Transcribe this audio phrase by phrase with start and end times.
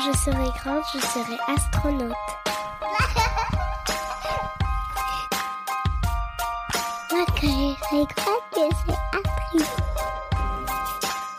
[0.00, 2.14] Je serai grande, je serai astronaute.
[7.10, 9.76] Moi, quand je serai grande, je serai actrice.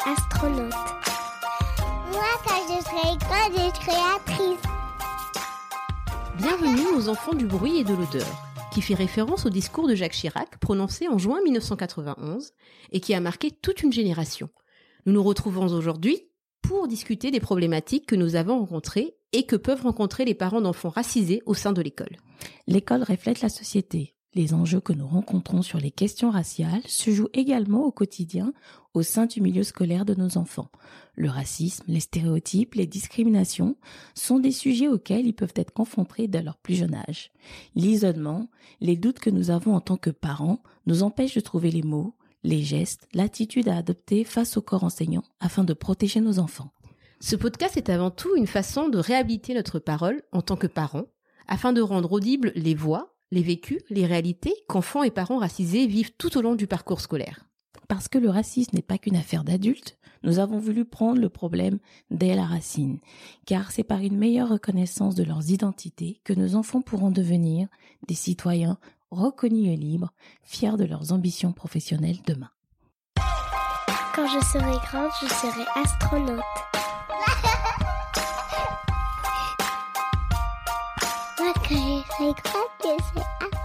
[0.05, 0.73] Astronaute.
[2.11, 4.65] Moi, quand je serai grande, je serai actrice.
[6.37, 8.27] Bienvenue aux enfants du bruit et de l'odeur,
[8.71, 12.51] qui fait référence au discours de Jacques Chirac prononcé en juin 1991
[12.91, 14.49] et qui a marqué toute une génération.
[15.07, 16.30] Nous nous retrouvons aujourd'hui
[16.61, 20.89] pour discuter des problématiques que nous avons rencontrées et que peuvent rencontrer les parents d'enfants
[20.89, 22.17] racisés au sein de l'école.
[22.67, 24.15] L'école reflète la société.
[24.33, 28.53] Les enjeux que nous rencontrons sur les questions raciales se jouent également au quotidien
[28.93, 30.71] au sein du milieu scolaire de nos enfants.
[31.15, 33.75] Le racisme, les stéréotypes, les discriminations
[34.15, 37.31] sont des sujets auxquels ils peuvent être confrontés dès leur plus jeune âge.
[37.75, 38.49] L'isolement,
[38.79, 42.15] les doutes que nous avons en tant que parents nous empêchent de trouver les mots,
[42.43, 46.71] les gestes, l'attitude à adopter face au corps enseignant afin de protéger nos enfants.
[47.19, 51.05] Ce podcast est avant tout une façon de réhabiliter notre parole en tant que parents,
[51.47, 56.13] afin de rendre audibles les voix, les vécus, les réalités qu'enfants et parents racisés vivent
[56.17, 57.45] tout au long du parcours scolaire.
[57.87, 61.79] Parce que le racisme n'est pas qu'une affaire d'adultes, nous avons voulu prendre le problème
[62.09, 62.99] dès la racine,
[63.45, 67.67] car c'est par une meilleure reconnaissance de leurs identités que nos enfants pourront devenir
[68.07, 68.77] des citoyens
[69.11, 72.49] reconnus et libres, fiers de leurs ambitions professionnelles demain.
[74.15, 76.39] Quand je serai grande, je serai astronaute.
[81.39, 83.60] Moi, quand je serai grande, je serai actrice.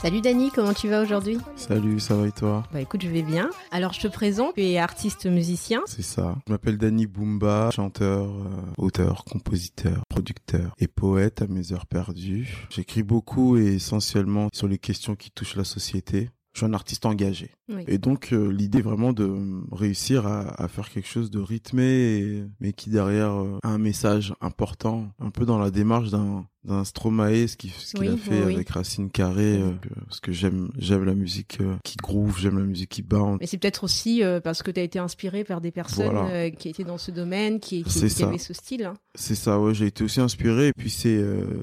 [0.00, 1.38] Salut Dani, comment tu vas aujourd'hui?
[1.56, 2.62] Salut, ça va et toi?
[2.72, 3.50] Bah écoute, je vais bien.
[3.72, 5.80] Alors je te présente, tu es artiste musicien.
[5.86, 6.36] C'est ça.
[6.46, 8.48] Je m'appelle Danny Boomba, chanteur, euh,
[8.78, 12.66] auteur, compositeur, producteur et poète à mes heures perdues.
[12.70, 16.30] J'écris beaucoup et essentiellement sur les questions qui touchent la société.
[16.54, 17.50] Je suis un artiste engagé.
[17.68, 17.84] Oui.
[17.86, 19.32] Et donc euh, l'idée vraiment de
[19.72, 23.78] réussir à, à faire quelque chose de rythmé, et- mais qui derrière euh, a un
[23.78, 28.14] message important, un peu dans la démarche d'un d'un Stromae, ce qu'il ce qu'il Oui,
[28.14, 29.70] a fait oui, avec Racine Carré, euh,
[30.06, 33.38] parce que j'aime j'aime la musique euh, qui groove, j'aime la musique qui bounce.
[33.40, 36.28] Mais c'est peut-être aussi euh, parce que tu as été inspiré par des personnes Voilà.
[36.28, 38.84] euh, qui étaient dans ce domaine, qui, qui, qui avaient ce style.
[38.84, 38.94] hein.
[39.14, 40.68] C'est ça, ouais, j'ai été aussi inspiré.
[40.68, 41.22] Et puis c'est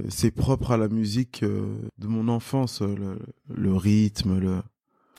[0.09, 3.19] c'est propre à la musique de mon enfance, le,
[3.53, 4.61] le rythme, le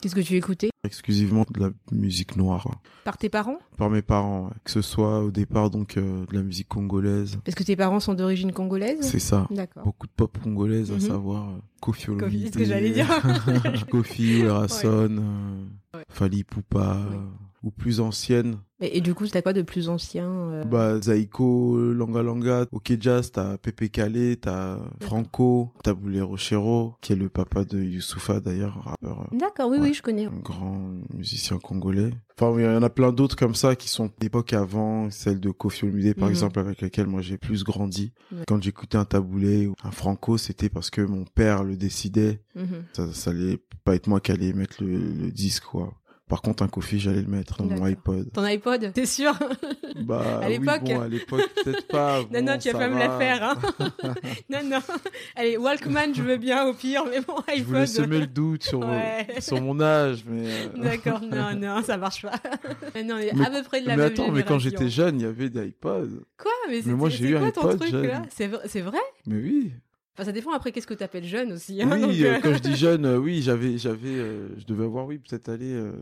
[0.01, 2.69] Qu'est-ce que tu écoutais exclusivement de la musique noire.
[3.05, 3.59] Par tes parents?
[3.77, 4.51] Par mes parents, ouais.
[4.65, 7.39] que ce soit au départ donc euh, de la musique congolaise.
[7.45, 8.99] Parce que tes parents sont d'origine congolaise?
[9.03, 9.47] C'est ça.
[9.51, 9.85] D'accord.
[9.85, 10.97] Beaucoup de pop congolaise, Mhm.
[10.97, 13.09] à savoir euh, Kofi Olomide, Kofi, c'est ce que j'allais dire.
[13.91, 14.67] Kofi euh,
[15.95, 16.05] Ouais.
[16.11, 16.99] Fali Poupa,
[17.67, 18.59] ou plus anciennes.
[18.81, 22.93] Et, et du coup, t'as quoi de plus ancien euh, Bah, Zaiko, Langa Langa, Ok
[23.01, 28.39] Jazz, t'as Pepe Calé, t'as Franco, t'as Boulé Rochero, qui est le papa de Youssoufa
[28.41, 29.89] d'ailleurs, rappeur, euh, D'accord, oui, Ouais.
[29.89, 30.27] oui, je connais.
[30.27, 32.11] un grand musicien congolais.
[32.39, 35.51] Enfin, il y en a plein d'autres comme ça qui sont d'époque avant, celle de
[35.51, 36.31] Kofi Olomide par Mhm.
[36.35, 38.13] exemple, avec laquelle moi j'ai plus grandi.
[38.31, 38.45] Ouais.
[38.47, 42.43] Quand j'écoutais un taboulé ou un Franco, c'était parce que mon père le décidait.
[42.55, 42.85] Mhm.
[42.93, 45.95] Ça, ça allait pas être moi qui allais mettre le, le disque, quoi.
[46.29, 48.33] Par contre, un Kofi, j'allais le mettre dans mon iPod.
[48.33, 49.33] Ton iPod, t'es sûr
[50.01, 50.83] Bah, À oui, l'époque.
[50.83, 52.21] bon, à l'époque, peut-être pas.
[52.33, 53.43] Non, non, tu vas pas me la faire.
[53.45, 53.55] Hein.
[54.51, 54.79] non, non.
[55.37, 57.87] Allez, Walkman, je veux bien au pire, mais bon, Je voulais iPod.
[57.87, 59.27] semer le doute sur, Ouais.
[59.39, 60.49] sur mon âge, mais.
[60.49, 62.33] euh, D'accord, non, non, ça marche pas.
[63.05, 64.89] non, on est Mais- à peu près de la mais même attends, mais quand j'étais
[64.89, 66.25] jeune, il y avait des iPods.
[66.39, 66.51] Quoi?
[66.69, 68.23] Mais, Mais moi, j'ai eu un iPod jeune.
[68.31, 68.99] c'est vrai?
[69.27, 69.73] Mais oui.
[70.17, 71.83] Enfin, ça dépend après qu'est-ce que t'appelles jeune aussi.
[71.83, 74.65] Hein, oui, donc, euh, euh, quand je dis jeune, euh, oui, j'avais, j'avais, euh, je
[74.65, 75.93] devais avoir, oui, peut-être aller, euh,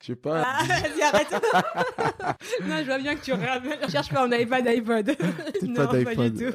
[0.00, 0.42] je sais pas.
[0.46, 1.32] Ah, vas-y, arrête.
[2.66, 3.78] non, je vois bien que tu ramènes.
[3.90, 5.16] Cherche pas, on n'avait pas d'iPod.
[5.60, 6.52] C'est non, pas pas, du tout.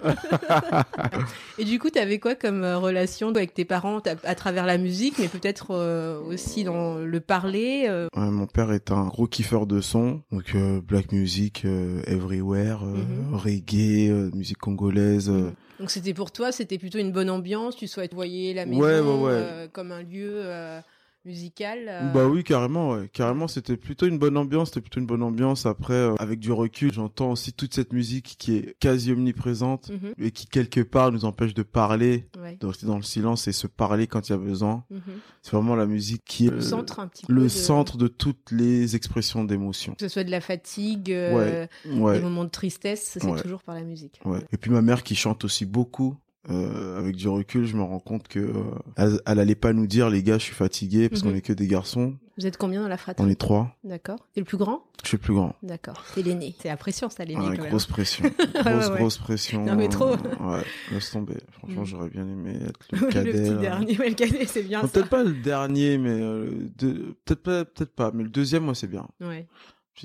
[1.57, 5.15] Et du coup, t'avais quoi comme euh, relation avec tes parents à travers la musique,
[5.19, 9.65] mais peut-être euh, aussi dans le parler euh, Ouais, mon père est un gros kiffeur
[9.67, 13.35] de son, donc euh, black music, euh, everywhere, euh, Mhm.
[13.35, 15.29] reggae, euh, musique congolaise.
[15.29, 17.75] euh, Donc c'était pour toi, c'était plutôt une bonne ambiance.
[17.75, 19.31] Tu souhaites voyer la maison Ouais, ouais, ouais.
[19.33, 20.79] euh, comme un lieu euh,
[21.25, 21.85] musicale.
[21.87, 23.09] euh, Bah oui, carrément, ouais.
[23.13, 25.65] Carrément, c'était plutôt une bonne ambiance, c'était plutôt une bonne ambiance.
[25.65, 30.13] Après, euh, avec du recul, j'entends aussi toute cette musique qui est quasi omniprésente mhm,
[30.19, 33.51] et qui, quelque part, nous empêche de parler, ouais, de rester dans le silence et
[33.51, 34.83] se parler quand il y a besoin.
[34.89, 35.01] mhm.
[35.43, 37.33] C'est vraiment la musique qui est Le centre un petit peu.
[37.33, 39.93] le de- centre de toutes les expressions d'émotion.
[39.95, 41.65] Que ce soit de la fatigue, euh,
[41.95, 44.19] Ouais, des moments de tristesse, c'est toujours par la musique.
[44.51, 46.15] Et puis ma mère qui chante aussi beaucoup.
[46.49, 48.53] Euh, avec du recul, je me rends compte que euh,
[48.97, 51.29] elle, elle allait pas nous dire les gars, je suis fatigué parce Mhm.
[51.31, 52.15] qu'on est que des garçons.
[52.37, 53.75] Vous êtes combien dans la On fratrie est trois.
[53.83, 54.17] D'accord.
[54.33, 54.83] T'es le plus grand?
[55.03, 55.55] Je suis le plus grand.
[55.61, 56.03] D'accord.
[56.15, 56.55] T'es l'aîné.
[56.59, 57.39] C'est la pression, ça, l'aîné.
[57.39, 57.69] Ouais, quand même.
[57.69, 58.23] grosse pression.
[58.55, 58.97] Ouais, grosse, ouais.
[58.97, 59.65] grosse pression.
[59.65, 60.13] Non, mais trop.
[60.13, 61.37] euh, Ouais, laisse tomber.
[61.51, 61.85] Franchement, Mm.
[61.85, 63.31] j'aurais bien aimé être le le cadet.
[63.33, 63.55] petit là.
[63.61, 63.97] dernier.
[63.99, 68.11] Ouais, le cadet, c'est bien peut-être pas le dernier, mais euh, peut-être pas, peut-être pas.
[68.13, 69.07] Mais le deuxième, moi, c'est bien.
[69.19, 69.47] Ouais.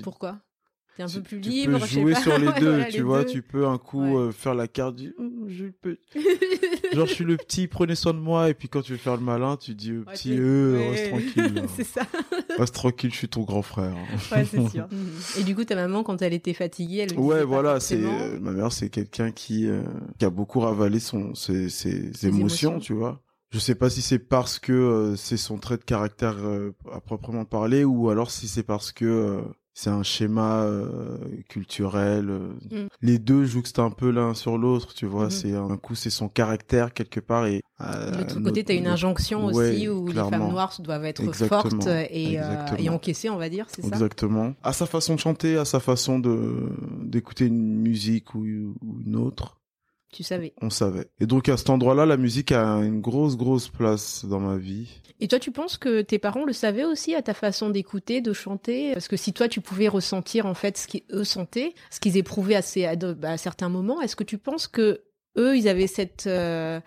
[0.03, 0.37] Pourquoi?
[0.97, 2.21] T'es un Tu- peu plus tu libre, peux je sais jouer pas.
[2.21, 3.23] sur les Ouais, deux, voilà, tu les vois.
[3.23, 3.29] deux.
[3.29, 4.15] Tu peux un coup Ouais.
[4.15, 5.13] euh, faire la carte du.
[5.19, 5.97] Hum, je le peux.
[6.93, 8.49] Genre, je suis le petit, prenez soin de moi.
[8.49, 10.89] Et puis quand tu veux faire le malin, tu dis au Ouais, petit, euh, ouais.
[10.89, 11.53] reste tranquille.
[11.53, 11.61] là.
[11.75, 12.01] c'est ça.
[12.57, 13.95] Reste tranquille, je suis ton grand frère.
[14.31, 14.87] Ouais, c'est sûr.
[15.39, 18.51] Et du coup, ta maman, quand elle était fatiguée, elle Ouais, voilà, c'est euh, ma
[18.51, 19.83] mère, c'est quelqu'un qui euh,
[20.17, 22.79] qui a beaucoup ravalé son ses, ses, émotions, émotions.
[22.79, 23.21] tu vois.
[23.51, 26.99] Je sais pas si c'est parce que euh, c'est son trait de caractère euh, à
[26.99, 29.41] proprement parler ou alors si c'est parce que euh,
[29.79, 31.17] c'est un schéma euh,
[31.49, 32.31] culturel.
[32.31, 32.47] euh.
[32.85, 32.87] Mm.
[33.03, 35.25] Les deux jouxtent un peu l'un sur l'autre, tu vois.
[35.25, 35.29] Mhm.
[35.29, 38.75] C'est un coup, c'est son caractère quelque part et euh, De l'autre côté, tu as
[38.75, 41.61] une notre- injonction Ouais, aussi où les femmes noires doivent être Exactement.
[41.79, 43.87] fortes et, euh, et encaissées, on va dire, c'est ça?
[43.89, 44.55] Exactement.
[44.63, 46.71] À sa façon de chanter, à sa façon de
[47.03, 48.39] d'écouter une musique ou,
[48.81, 49.57] ou une autre.
[50.13, 50.53] Tu savais.
[50.61, 51.07] On savait.
[51.19, 55.01] Et donc à cet endroit-là, la musique a une grosse, grosse place dans ma vie.
[55.19, 58.31] Et toi, tu penses que tes parents le savaient aussi à ta façon d'écouter, de
[58.33, 58.93] chanter?
[58.93, 62.55] Parce que si toi, tu pouvais ressentir en fait ce qu'eux sentaient, ce qu'ils éprouvaient
[62.55, 65.01] à, ces- à de- bah, à certains moments, est-ce que tu penses que
[65.37, 66.79] eux, ils avaient cette, euh,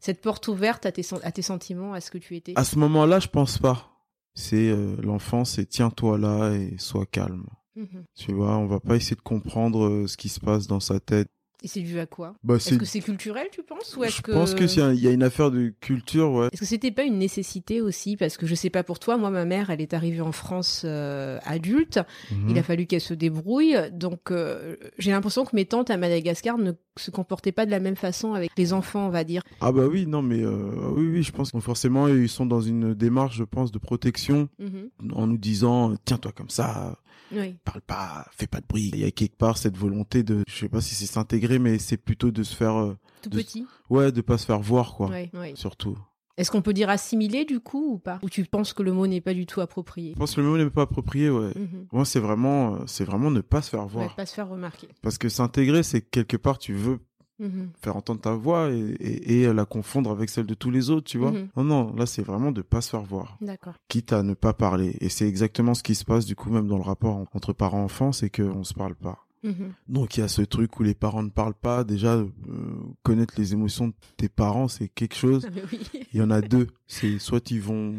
[0.00, 2.52] cette porte ouverte à tes, sen- à tes sentiments, à ce que tu étais?
[2.56, 3.90] À ce moment-là, je pense pas.
[4.34, 7.46] C'est euh, l'enfant, c'est tiens-toi là et sois calme.
[7.74, 8.04] Mhm.
[8.14, 11.00] Tu vois, on va pas essayer de comprendre euh, ce qui se passe dans sa
[11.00, 11.28] tête.
[11.62, 12.34] Et c'est dû à quoi?
[12.44, 13.96] Bah, Est-ce que c'est culturel, tu penses?
[13.96, 14.30] Ou Je que...
[14.30, 16.48] pense que s'il y a- il y a une affaire de culture, ouais.
[16.52, 18.16] Est-ce que c'était pas une nécessité aussi?
[18.16, 20.82] Parce que je sais pas pour toi, moi, ma mère, elle est arrivée en France
[20.84, 21.98] euh, adulte.
[22.30, 22.50] Mhm.
[22.50, 23.74] Il a fallu qu'elle se débrouille.
[23.92, 27.80] Donc, euh, j'ai l'impression que mes tantes à Madagascar ne se comportaient pas de la
[27.80, 29.42] même façon avec les enfants, on va dire.
[29.62, 32.60] Ah bah oui, non mais euh, oui, oui, je pense que forcément ils sont dans
[32.60, 35.12] une démarche, je pense, de protection Mhm.
[35.14, 36.98] en nous disant tiens-toi comme ça,
[37.32, 37.56] Oui.
[37.64, 38.90] parle pas, fais pas de bruit.
[38.94, 41.78] Il y a quelque part cette volonté de, je sais pas si c'est s'intégrer, mais
[41.78, 43.66] c'est plutôt de se faire, euh, Tout De- petit.
[43.90, 45.52] ouais, de pas se faire voir quoi, Ouais, ouais.
[45.56, 45.96] surtout.
[46.36, 48.18] Est-ce qu'on peut dire assimiler du coup ou pas?
[48.22, 50.12] Ou tu penses que le mot n'est pas du tout approprié?
[50.12, 51.52] Je pense que le mot n'est pas approprié, ouais.
[51.56, 51.86] Mhm.
[51.92, 54.14] Moi, c'est vraiment, euh, c'est vraiment ne pas se faire Ouais, voir.
[54.14, 54.88] pas se faire remarquer.
[55.00, 56.98] Parce que s'intégrer, c'est quelque part, tu veux
[57.38, 57.70] Mhm.
[57.82, 61.06] faire entendre ta voix et, et, et la confondre avec celle de tous les autres,
[61.06, 61.32] tu vois.
[61.32, 61.48] Mhm.
[61.56, 63.36] Non, non, là, c'est vraiment de pas se faire voir.
[63.40, 63.74] D'accord.
[63.88, 64.96] Quitte à ne pas parler.
[65.00, 67.52] Et c'est exactement ce qui se passe, du coup, même dans le rapport en- entre
[67.52, 69.18] parents-enfants, c'est qu'on se parle pas.
[69.44, 69.72] Mhm.
[69.88, 71.84] Donc il y a ce truc où les parents ne parlent pas.
[71.84, 72.26] Déjà, euh,
[73.02, 75.46] connaître les émotions de tes parents, c'est quelque chose.
[75.48, 75.80] Ah, oui.
[76.14, 76.68] Il y en a deux.
[76.86, 77.94] C'est soit ils vont...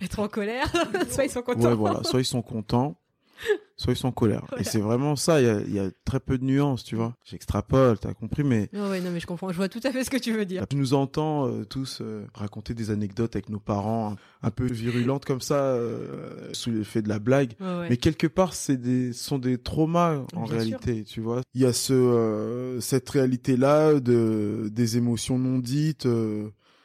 [0.00, 0.72] Être en colère,
[1.10, 1.68] soit ils sont contents.
[1.68, 2.02] Ouais, voilà.
[2.04, 2.96] Soit ils sont contents,
[3.76, 4.44] soit ils sont en colère.
[4.48, 4.62] Voilà.
[4.62, 5.40] Et c'est vraiment ça.
[5.40, 7.14] Il y a, il y a très peu de nuances, tu vois.
[7.24, 8.68] J'extrapole, t'as compris, mais...
[8.72, 9.50] Ouais, non, mais je comprends.
[9.50, 10.66] Je vois tout à fait ce que tu veux dire.
[10.68, 15.24] Tu nous entends euh, tous euh, raconter des anecdotes avec nos parents, un, peu virulentes
[15.24, 17.52] comme ça, euh, sous l'effet de la blague.
[17.60, 17.86] Ouais, ouais.
[17.90, 21.42] Mais quelque part, c'est des ce sont des traumas en Bien réalité, tu vois.
[21.54, 26.06] Il y a ce cette réalité là de des émotions non dites,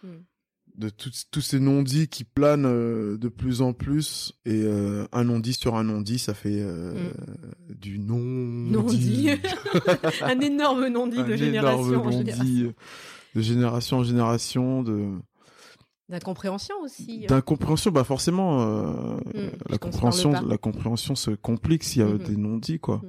[0.03, 0.23] Hmm.
[0.81, 5.23] De tous ces non dits qui planent euh, de plus en plus et euh, un
[5.23, 7.11] non dit sur un non dit, ça fait euh,
[7.69, 8.17] du non.
[8.19, 9.29] Non-dit.
[10.23, 12.43] un énorme non-dit de génération en génération.
[12.43, 12.67] non-dit,
[13.35, 15.07] de génération en génération de
[16.09, 17.25] D'incompréhension aussi.
[17.27, 18.57] d'incompréhension bah forcément
[19.23, 22.17] parce la compréhension la compréhension se complique s'il y a Mhm.
[22.17, 23.01] des non dits quoi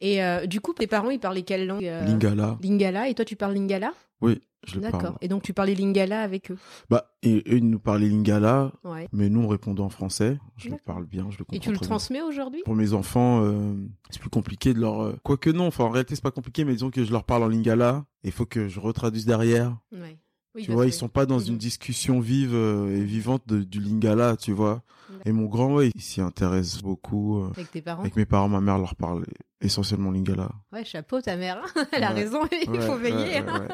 [0.00, 3.08] Et euh, du coup, tes parents, ils parlaient quelle langue lingala Lingala.
[3.10, 3.92] Et toi, tu parles lingala?
[4.22, 5.16] Oui je D'accord.
[5.20, 6.58] Et donc, tu parlais lingala avec eux.
[6.90, 9.08] bah et ils nous parlaient lingala Ouais.
[9.12, 11.72] mais nous on répondait en français je le parle bien je le comprends Et tu
[11.72, 13.74] le transmets aujourd'hui pour mes enfants euh,
[14.10, 16.72] c'est plus compliqué de leur euh, quoique non enfin en réalité c'est pas compliqué mais
[16.74, 20.18] disons que je leur parle en lingala et il faut que je retraduise derrière Ouais.
[20.54, 23.78] Oui, tu vois, ils sont pas dans une discussion vive euh, et vivante de- du
[23.78, 24.82] lingala, tu vois.
[25.24, 27.38] Et mon grand, ouais, il s'y intéresse beaucoup.
[27.42, 28.00] euh, Avec tes parents?
[28.02, 29.24] avec mes parents, ma mère leur parle
[29.60, 30.50] essentiellement lingala.
[30.72, 31.62] Ouais, chapeau, ta mère.
[31.76, 31.86] hein.
[31.92, 32.14] Elle a Ouais.
[32.22, 32.40] raison.
[32.62, 33.38] Il Ouais, faut veiller.
[33.38, 33.68] hein.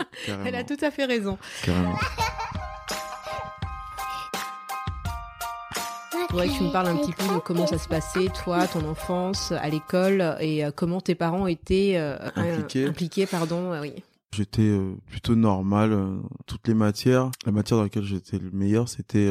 [0.44, 1.38] Elle a tout à fait raison.
[1.64, 1.94] carrément.
[6.34, 8.88] Ouais, que tu me parles un petit peu de comment ça se passait, toi, ton
[8.88, 12.84] enfance, à l'école, et euh, comment tes parents étaient euh, Impliqués.
[12.86, 13.92] euh, impliqués, pardon, oui.
[14.34, 15.94] J'étais euh, plutôt normal
[16.46, 17.30] toutes les matières.
[17.44, 19.28] La matière dans laquelle j'étais le meilleur, c'était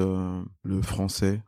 [0.63, 1.41] le français.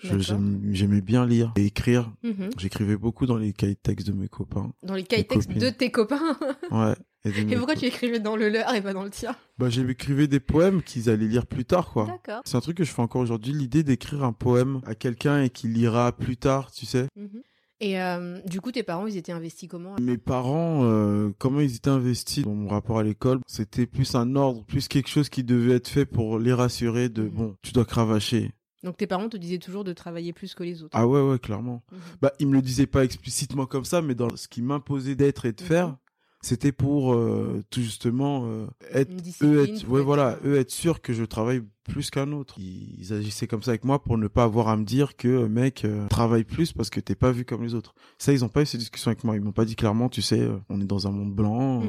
[0.00, 2.10] J'aime- J'aimais bien lire et écrire.
[2.22, 2.50] Mhm.
[2.58, 4.72] J'écrivais beaucoup dans les cahiers de textes de mes copains.
[4.82, 6.18] Dans les cahiers de texte de tes copains.
[6.70, 6.94] Ouais.
[7.24, 9.34] Et, Et pourquoi tu écrivais dans le leur et pas dans le tien?
[9.58, 12.06] Bah, j'écrivais des poèmes qu'ils allaient lire plus tard, quoi.
[12.06, 12.42] D'accord.
[12.44, 15.50] C'est un truc que je fais encore aujourd'hui, l'idée d'écrire un poème à quelqu'un et
[15.50, 17.06] qu'il lira plus tard, tu sais.
[17.16, 17.42] Mhm.
[17.80, 19.96] Et euh, du coup, tes parents, ils étaient investis comment?
[20.00, 24.34] Mes parents, euh, comment ils étaient investis dans mon rapport à l'école, c'était plus un
[24.36, 27.84] ordre, plus quelque chose qui devait être fait pour les rassurer de bon, tu dois
[27.84, 28.52] cravacher.
[28.84, 30.96] Donc tes parents te disaient toujours de travailler plus que les autres.
[30.96, 31.82] Ah ouais, ouais, clairement.
[31.90, 31.98] Mhm.
[32.22, 35.46] Bah, ils me le disaient pas explicitement comme ça, mais dans ce qui m'imposait d'être
[35.46, 35.68] et de Mhm.
[35.68, 35.96] faire,
[36.40, 39.10] c'était pour euh, tout justement euh, être
[39.42, 42.94] eux être ouais être, voilà eux être sûrs que je travaille plus qu'un autre ils,
[43.00, 45.48] ils agissaient comme ça avec moi pour ne pas avoir à me dire que euh,
[45.48, 48.48] mec euh, travaille plus parce que t'es pas vu comme les autres ça ils ont
[48.48, 50.84] pas eu ces discussions avec moi ils m'ont pas dit clairement tu sais on est
[50.84, 51.86] dans un monde blanc euh.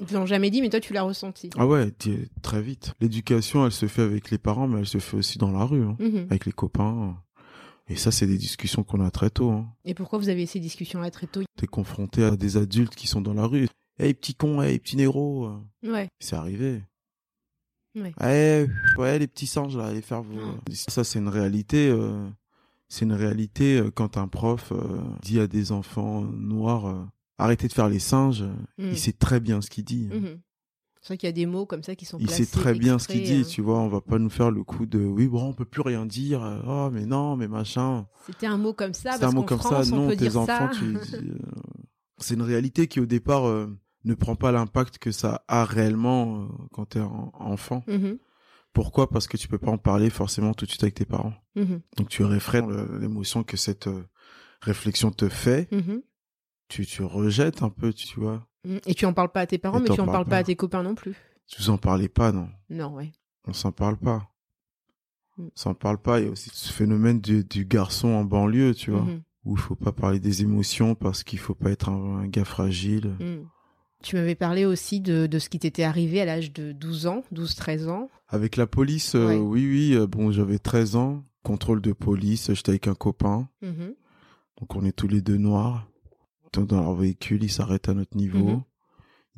[0.00, 1.50] Ils te l'ont jamais dit, mais toi, tu l'as ressenti.
[1.56, 1.90] ah ouais
[2.42, 5.50] très vite l'éducation elle se fait avec les parents mais elle se fait aussi dans
[5.52, 6.26] la rue hein, Mhm.
[6.30, 7.16] avec les copains
[7.88, 9.68] et ça c'est des discussions qu'on a très tôt hein.
[9.84, 11.42] Et pourquoi vous avez ces discussions-là très tôt?
[11.56, 13.68] T'es confronté à des adultes qui sont dans la rue
[13.98, 15.56] hey petit con hey petit euh.
[15.84, 16.08] Ouais.
[16.20, 16.82] C'est arrivé.
[17.94, 18.14] Ouais.
[18.20, 20.40] Ouais, ouais, les petits singes là, allez faire vos.
[20.72, 21.90] Ça, c'est une réalité.
[21.90, 22.26] euh,
[22.88, 27.06] c'est une réalité euh, quand un prof euh, dit à des enfants noirs
[27.42, 28.44] arrêtez de faire les singes.
[28.78, 30.08] Il sait très bien ce qu'il dit.
[30.12, 30.40] Mhm.
[31.00, 32.74] C'est vrai qu'il y a des mots comme ça qui sont Il placés sait très
[32.74, 33.44] bien ce qu'il dit, euh.
[33.44, 33.80] tu vois.
[33.80, 36.44] On va pas nous faire le coup de oui, bon, on peut plus rien dire.
[36.44, 38.06] euh, Oh, mais non, mais machin.
[38.26, 39.94] C'était un mot comme ça, C'est parce un mot comme France, ça.
[39.96, 40.96] on Non, tes enfants, tu.
[41.14, 41.38] euh,
[42.18, 43.66] C'est une réalité qui au départ euh,
[44.04, 47.82] ne prend pas l'impact que ça a réellement euh, quand t'es en- enfant.
[47.88, 48.18] Mhm.
[48.72, 49.10] Pourquoi?
[49.10, 51.34] Parce que tu peux pas en parler forcément tout de suite avec tes parents.
[51.56, 51.80] Mhm.
[51.96, 52.70] Donc tu réfrènes
[53.00, 53.88] l'émotion que cette
[54.60, 55.68] réflexion te fait.
[56.72, 58.46] Tu, tu rejettes un peu, tu vois.
[58.66, 58.80] Mhm.
[58.86, 60.36] Et tu en parles pas à tes parents, mais tu en parles pas pas.
[60.38, 61.14] à tes copains non plus.
[61.46, 62.48] Tu en parlais pas, non.
[62.70, 63.12] Non, ouais.
[63.46, 64.30] On s'en parle pas.
[65.36, 65.42] Mm.
[65.44, 66.20] On s'en parle pas.
[66.20, 69.02] Il y a aussi ce phénomène du, du garçon en banlieue, tu vois.
[69.02, 69.22] Mhm.
[69.44, 72.44] Où il faut pas parler des émotions parce qu'il faut pas être un, un gars
[72.44, 73.10] fragile.
[74.02, 77.24] Tu m'avais parlé aussi de, de ce qui t'était arrivé à l'âge de 12 ans,
[77.34, 78.08] 12-13 ans.
[78.28, 79.36] Avec la police, euh, Ouais.
[79.38, 79.94] oui, oui.
[79.96, 81.24] euh, bon, j'avais 13 ans.
[81.42, 82.52] Contrôle de police.
[82.54, 83.48] J'étais avec un copain.
[83.62, 85.88] Donc on est tous les deux noirs.
[86.52, 88.56] Dans dans leur véhicule, ils s'arrêtent à notre niveau.
[88.56, 88.62] Mhm.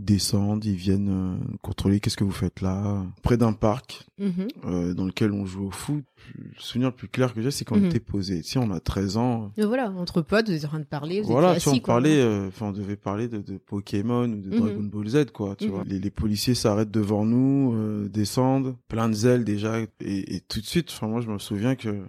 [0.01, 3.07] Ils descendent, ils viennent euh, contrôler qu'est-ce que vous faites là?
[3.23, 4.49] Près d'un parc Mhm.
[4.65, 6.05] euh, dans lequel on joue au foot.
[6.35, 7.85] Le souvenir le plus clair que j'ai, c'est qu'on Mhm.
[7.87, 8.43] était posé.
[8.43, 9.53] Tu sais, on a 13 ans.
[9.57, 11.79] Mais voilà, entre potes, vous êtes en train de parler, vous Voilà, tu assis, on
[11.79, 14.51] parlait, euh, enfin, on devait parler de, de Pokémon ou de.
[14.59, 15.85] Dragon Ball Z, quoi, tu vois.
[15.87, 20.61] Les, les policiers s'arrêtent devant nous, euh, descendent, plein de zèle déjà, et, et tout
[20.61, 22.03] de suite, enfin, moi, je me souviens que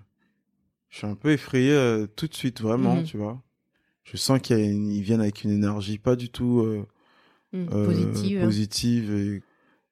[0.90, 3.44] je suis un peu effrayé euh, tout de suite, vraiment, tu vois.
[4.06, 4.58] Je sens qu'ils
[4.92, 6.86] ils viennent avec une énergie pas du tout euh,
[7.54, 7.70] Mhm.
[7.74, 8.40] euh, Positive.
[8.42, 9.44] positive, et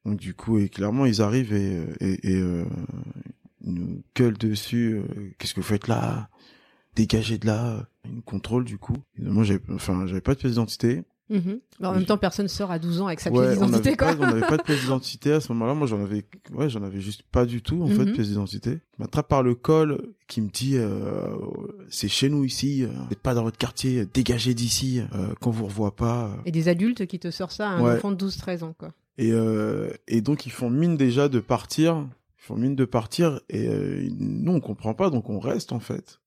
[0.06, 2.66] donc du coup, et clairement, ils arrivent et, euh, et, et, euh,
[3.62, 4.96] ils nous gueulent dessus.
[4.96, 6.30] euh, Qu'est-ce que vous faites là?
[6.96, 7.88] Dégagez de là.
[8.06, 8.98] Ils nous contrôlent du coup.
[9.18, 11.04] Et moi, j'avais, enfin, j'avais pas de pièce d'identité.
[11.30, 11.60] Mhm.
[11.80, 14.26] Bah, en même temps, personne sort à 12 ans avec sa Ouais, pièce d'identité, on
[14.26, 15.74] n'avait pas de pièce d'identité à ce moment-là.
[15.74, 18.12] Moi, j'en avais, ouais, j'en avais juste pas du tout en fait, Mhm.
[18.12, 18.80] pièce d'identité.
[19.00, 21.28] M'attrape par le col, qui me dit, euh,
[21.90, 22.84] c'est chez nous ici.
[22.84, 24.06] euh, Vous n'êtes pas dans votre quartier.
[24.06, 25.02] Dégagez d'ici.
[25.16, 26.26] Euh, qu'on vous revoit pas.
[26.28, 26.36] euh.
[26.46, 27.96] Et des adultes qui te sortent ça à un Ouais.
[27.96, 28.92] enfant de 12-13 ans, quoi.
[29.18, 32.06] Et, euh, et donc ils font mine déjà de partir.
[32.40, 36.20] Ils font mine de partir et nous on comprend pas donc on reste en fait.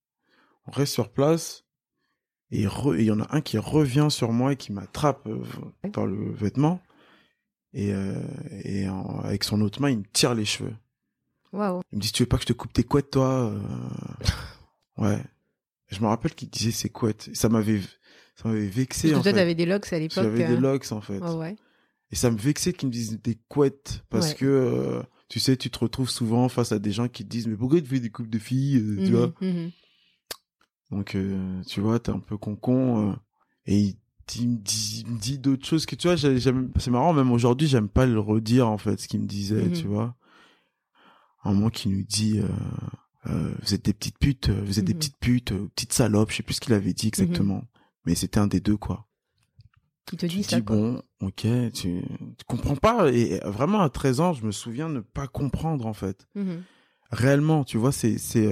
[0.67, 1.65] On reste sur place
[2.53, 2.63] et
[2.99, 5.43] il y en a un qui revient sur moi et qui m'attrape euh,
[5.93, 6.81] par le vêtement
[7.73, 8.15] et, euh,
[8.65, 10.75] et en- avec son autre main il me tire les cheveux.
[11.53, 13.59] Il me dit tu veux pas que je te coupe tes couettes toi euh
[14.99, 15.23] Ouais.
[15.89, 17.29] Je me rappelle qu'il disait ses couettes.
[17.29, 17.81] Et ça m'avait
[18.35, 20.25] ça m'avait vexé Parce que toi, t'avais des locks à l'époque.
[20.25, 21.21] J'avais des locks en fait.
[21.21, 21.57] ouais.
[22.13, 24.35] Et ça me vexait qu'ils me disent des couettes parce Ouais.
[24.37, 27.57] que tu sais, tu te retrouves souvent face à des gens qui te disent mais
[27.57, 29.33] pourquoi tu fais des coupes de filles, tu Mhm, vois?
[29.41, 29.71] mhm.
[30.91, 33.15] Donc euh, tu vois, t'es un peu concon euh,
[33.67, 33.97] et il,
[34.37, 38.07] il me dit, il d'autres choses que tu vois, c'est marrant même aujourd'hui, j'aime pas
[38.07, 39.73] le redire en fait ce qu'il me disait, Mhm.
[39.73, 40.15] tu vois.
[41.45, 42.41] Un moment qui nous dit
[43.29, 44.99] euh, vous êtes des petites putes, vous êtes des Mhm.
[44.99, 47.63] petites putes, petites salopes, je sais plus ce qu'il avait dit exactement.
[48.05, 49.07] Mais c'était un des deux quoi.
[50.07, 50.77] Qui te Tu dit ça, dis, quoi.
[50.77, 51.41] bon, ok,
[51.75, 53.11] tu, tu comprends pas.
[53.11, 56.29] Et vraiment, à 13 ans, je me souviens ne pas comprendre, en fait.
[57.11, 58.47] Réellement, tu vois, c'est, c'est,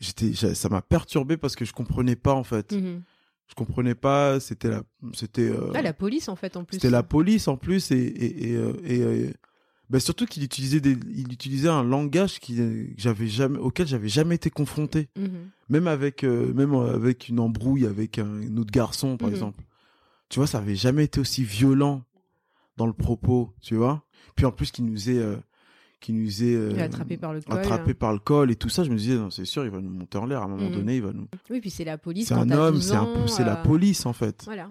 [0.00, 2.72] j'étais, ça m'a perturbé parce que je comprenais pas, en fait.
[2.72, 3.02] Mhm.
[3.48, 4.82] Je comprenais pas, c'était la,
[5.14, 6.76] c'était, euh, Ah, la police, en fait, en plus.
[6.76, 9.32] c'était la police, en plus, et, et, et, euh, et, euh,
[9.88, 12.58] bah, surtout qu'il utilisait des, il utilisait un langage qui,
[12.98, 15.08] j'avais jamais, auquel j'avais jamais été confronté.
[15.16, 15.48] Mhm.
[15.70, 19.34] Même avec, euh, même avec une embrouille avec un, un autre garçon, par Mhm.
[19.34, 19.64] exemple.
[20.28, 22.04] Tu vois, ça avait jamais été aussi violent
[22.76, 24.04] dans le propos, tu vois.
[24.36, 25.36] Puis en plus, qu'il nous ait, euh,
[26.00, 27.58] qui nous est euh, attrapé par le col.
[27.58, 28.84] attrapé par le col et tout ça.
[28.84, 30.42] Je me disais, c'est sûr, il va nous monter en l'air.
[30.42, 31.26] À un moment donné, il va nous.
[31.50, 32.28] Oui, puis c'est la police.
[32.28, 34.42] C'est un homme, 12 c'est un c'est la euh, police en fait.
[34.44, 34.70] Voilà.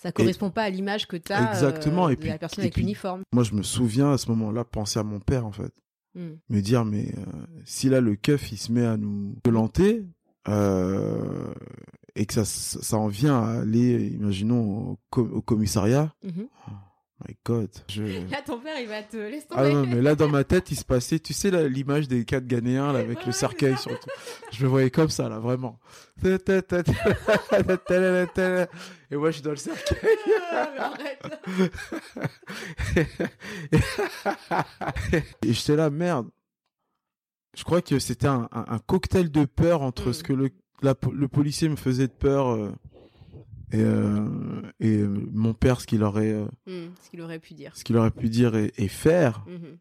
[0.00, 2.66] Ça correspond pas à l'image que tu as Exactement, et de puis- la personne et
[2.66, 3.22] avec l'uniforme.
[3.32, 5.72] Moi, je me souviens à ce moment-là penser à mon père en fait.
[6.14, 6.20] Mm.
[6.50, 7.22] me dire mais euh,
[7.64, 9.34] si là le keuf il se met à nous
[10.48, 11.54] euh,
[12.14, 16.48] et que ça ça en vient à aller imaginons au, co- au commissariat Mhm.
[17.28, 19.74] My god je Là, ton père, il va te laisser ah tomber.
[19.74, 22.92] non, mais là dans ma tête il se passait tu sais l'image des quatre Ghanéens
[22.92, 23.82] là avec Ouais, le cercueil ça.
[23.82, 24.08] surtout
[24.52, 25.78] je me voyais comme ça là vraiment
[29.10, 30.16] et moi je suis dans le cercueil
[30.54, 30.94] Ah,
[35.42, 36.28] et j'étais là, merde.
[37.56, 40.12] Je crois que c'était un, un- un cocktail de peur entre Mm.
[40.12, 40.50] ce que le,
[40.82, 42.72] la le policier me faisait de peur euh,
[43.72, 44.26] et, euh,
[44.80, 47.72] et euh, mon père, ce qu'il aurait, euh, Mm, ce qu'il aurait pu dire.
[47.76, 49.78] ce qu'il aurait pu dire et, et faire, Mhm.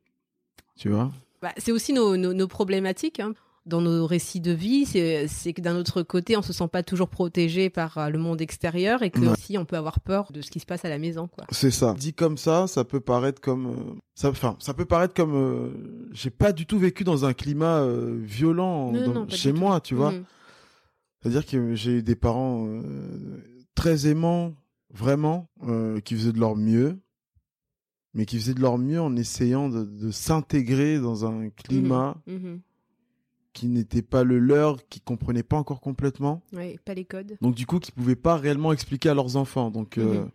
[0.77, 1.11] tu vois.
[1.41, 3.19] Bah, c'est aussi nos, nos, nos problématiques.
[3.19, 3.33] hein.
[3.67, 7.09] Dans nos récits de vie, c'est que d'un autre côté, on se sent pas toujours
[7.09, 9.27] protégé par le monde extérieur et que Ouais.
[9.27, 11.27] aussi on peut avoir peur de ce qui se passe à la maison.
[11.27, 11.45] Quoi.
[11.51, 11.93] C'est ça.
[11.93, 15.69] Dit comme ça, ça peut paraître comme, euh, ça, enfin, ça peut paraître comme, euh,
[16.11, 19.53] j'ai pas du tout vécu dans un climat euh, violent Non, dans- non, pas chez
[19.53, 19.59] tout.
[19.59, 20.11] moi, tu vois.
[20.13, 20.23] Mhm.
[21.21, 22.65] C'est-à-dire que j'ai eu des parents
[23.81, 24.53] très aimants,
[24.93, 26.99] vraiment, euh, qui faisaient de leur mieux,
[28.13, 32.61] mais qui faisaient de leur mieux en essayant de, de s'intégrer dans un climat Mhm.
[33.53, 36.43] qui n'était pas le leur, qui comprenaient pas encore complètement.
[36.53, 37.37] Ouais, pas les codes.
[37.41, 39.71] Donc du coup, qui pouvaient pas réellement expliquer à leurs enfants.
[39.71, 40.29] Donc euh, Mhm.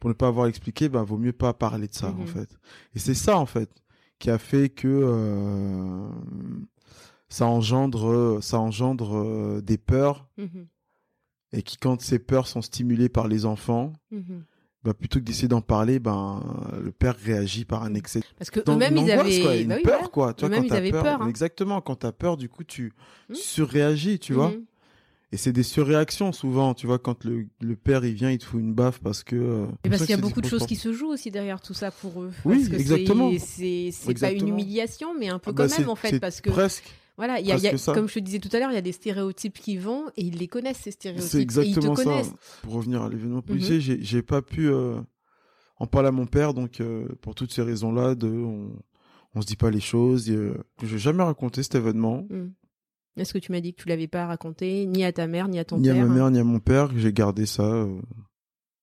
[0.00, 2.56] pour ne pas avoir expliqué, bah vaut mieux pas parler de ça en fait.
[2.94, 3.68] Et c'est ça en fait
[4.18, 6.08] qui a fait que euh,
[7.28, 10.26] ça engendre, ça engendre euh, des peurs.
[11.52, 14.44] Et qui quand ces peurs sont stimulées par les enfants, Mhm.
[14.84, 16.42] bah plutôt que d'essayer d'en parler, ben
[16.82, 18.20] le père réagit par un excès.
[18.38, 20.34] Parce que eux-mêmes, ils avaient quoi, une bah oui, peur quoi.
[20.34, 21.28] Tu vois, quand ils avaient peur, peur, hein.
[21.28, 21.80] exactement.
[21.80, 22.92] Quand t'as peur, du coup, tu
[23.28, 23.34] Hmm.
[23.34, 24.50] surréagis, tu vois.
[24.50, 24.64] Mhm.
[25.30, 28.44] Et c'est des surréactions souvent, tu vois, quand le, le père il vient, il te
[28.44, 29.36] fout une baffe parce que.
[29.36, 31.74] euh, Et parce qu'il y a beaucoup de choses qui se jouent aussi derrière tout
[31.74, 32.30] ça pour eux.
[32.46, 33.30] Oui, Parce que exactement.
[33.38, 33.90] C'est
[34.20, 36.90] pas une humiliation, mais un peu Ah bah, quand même en fait, parce que presque.
[37.18, 37.92] Voilà, il y a, il y a- presque ça.
[37.92, 40.22] comme je te disais tout à l'heure, il y a des stéréotypes qui vont et
[40.22, 41.28] ils les connaissent ces stéréotypes.
[41.30, 42.30] C'est et ils te exactement ça.
[42.62, 43.42] Pour revenir à l'événement Mhm.
[43.42, 44.98] policier, j'ai j'ai pas pu euh,
[45.78, 48.70] en parler à mon père, donc euh, pour toutes ces raisons-là, de on,
[49.34, 50.30] on se dit pas les choses.
[50.30, 52.52] Euh, j'ai jamais raconté cet événement, Mm.
[53.20, 55.58] Est-ce que tu m'as dit que tu l'avais pas raconté ni à ta mère ni
[55.58, 56.88] à ton ni à père ma hein mère ni à mon père.
[56.90, 57.84] que J'ai gardé ça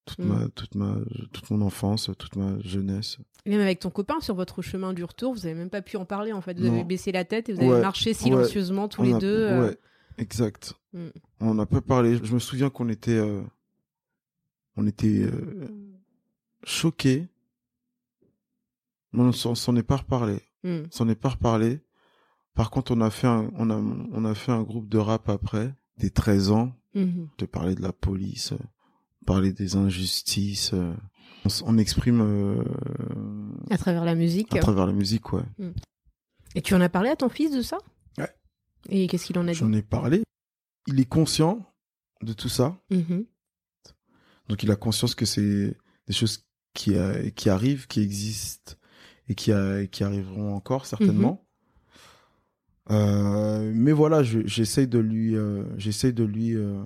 [0.05, 0.27] toute Mm.
[0.27, 0.95] ma toute ma
[1.33, 3.17] toute mon enfance, toute ma jeunesse.
[3.45, 5.97] Et Même avec ton copain sur votre chemin du retour, vous avez même pas pu
[5.97, 6.57] en parler en fait.
[6.59, 6.73] Vous Non.
[6.73, 9.27] avez baissé la tête et vous avez marché silencieusement tous les a- deux.
[9.47, 9.77] euh, Ouais,
[10.17, 10.73] exact.
[10.93, 11.07] Mm.
[11.41, 12.19] On n'a pas parlé.
[12.23, 13.41] Je me souviens qu'on était, euh,
[14.77, 15.67] on était euh,
[16.63, 17.27] choqués.
[19.13, 20.39] Mais on s'en s'en est pas reparlé.
[20.63, 20.83] mm.
[20.87, 21.79] On s'en est pas reparlé.
[22.53, 25.29] Par contre, on a fait un, on a, on a fait un groupe de rap
[25.29, 27.27] après, des 13 ans, Mhm.
[27.37, 28.53] de parler de la police,
[29.25, 30.71] parler des injustices.
[30.73, 30.93] euh.
[31.63, 32.63] On, exprime euh,
[33.69, 34.55] À travers la musique.
[34.55, 35.43] à travers la musique, ouais.
[36.55, 37.77] Et tu en as parlé à ton fils de ça?
[38.17, 38.29] Ouais.
[38.89, 39.57] Et qu'est-ce qu'il en a dit?
[39.57, 40.23] J'en ai parlé.
[40.87, 41.71] Il est conscient
[42.23, 42.81] de tout ça.
[42.89, 43.25] Mhm.
[44.49, 45.75] Donc il a conscience que c'est
[46.07, 48.73] des choses qui, euh, qui arrivent, qui existent
[49.27, 51.45] et qui, euh, qui arriveront encore certainement.
[52.91, 56.83] Euh, mais voilà, je- j'essaye de lui, euh, j'essaye de lui, euh,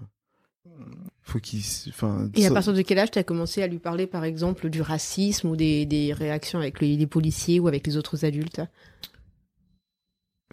[1.30, 3.68] faut qu'il, s- enfin, Et à ça- partir de quel âge tu as commencé à
[3.68, 7.68] lui parler, par exemple, du racisme ou des, des réactions avec les, les policiers ou
[7.68, 8.62] avec les autres adultes?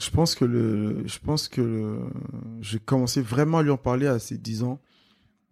[0.01, 2.01] Je pense que le, je pense que le-
[2.61, 4.79] j'ai commencé vraiment à lui en parler à ses 10 ans,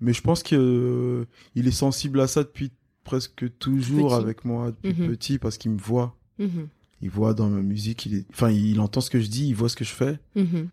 [0.00, 2.70] mais je pense que euh, il est sensible à ça depuis
[3.04, 4.22] presque toujours Petit.
[4.22, 5.08] avec moi depuis Mhm.
[5.08, 6.14] petit parce qu'il me voit.
[6.38, 6.68] Mhm.
[7.00, 9.54] Il voit dans ma musique, il est, enfin, il entend ce que je dis, il
[9.54, 10.68] voit ce que je fais, Mhm.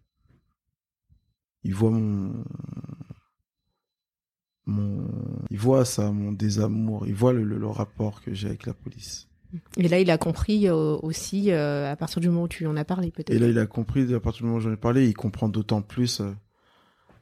[1.63, 2.43] il voit mon,
[4.65, 5.07] mon,
[5.49, 8.73] il voit ça, mon désamour, il voit le, le- le rapport que j'ai avec la
[8.73, 9.27] police.
[9.77, 12.67] Et là, il a compris euh, aussi euh, à partir du moment où tu lui
[12.67, 13.31] en as parlé, peut-être.
[13.31, 15.49] Et là, il a compris, à partir du moment où j'en ai parlé, il comprend
[15.49, 16.31] d'autant plus euh,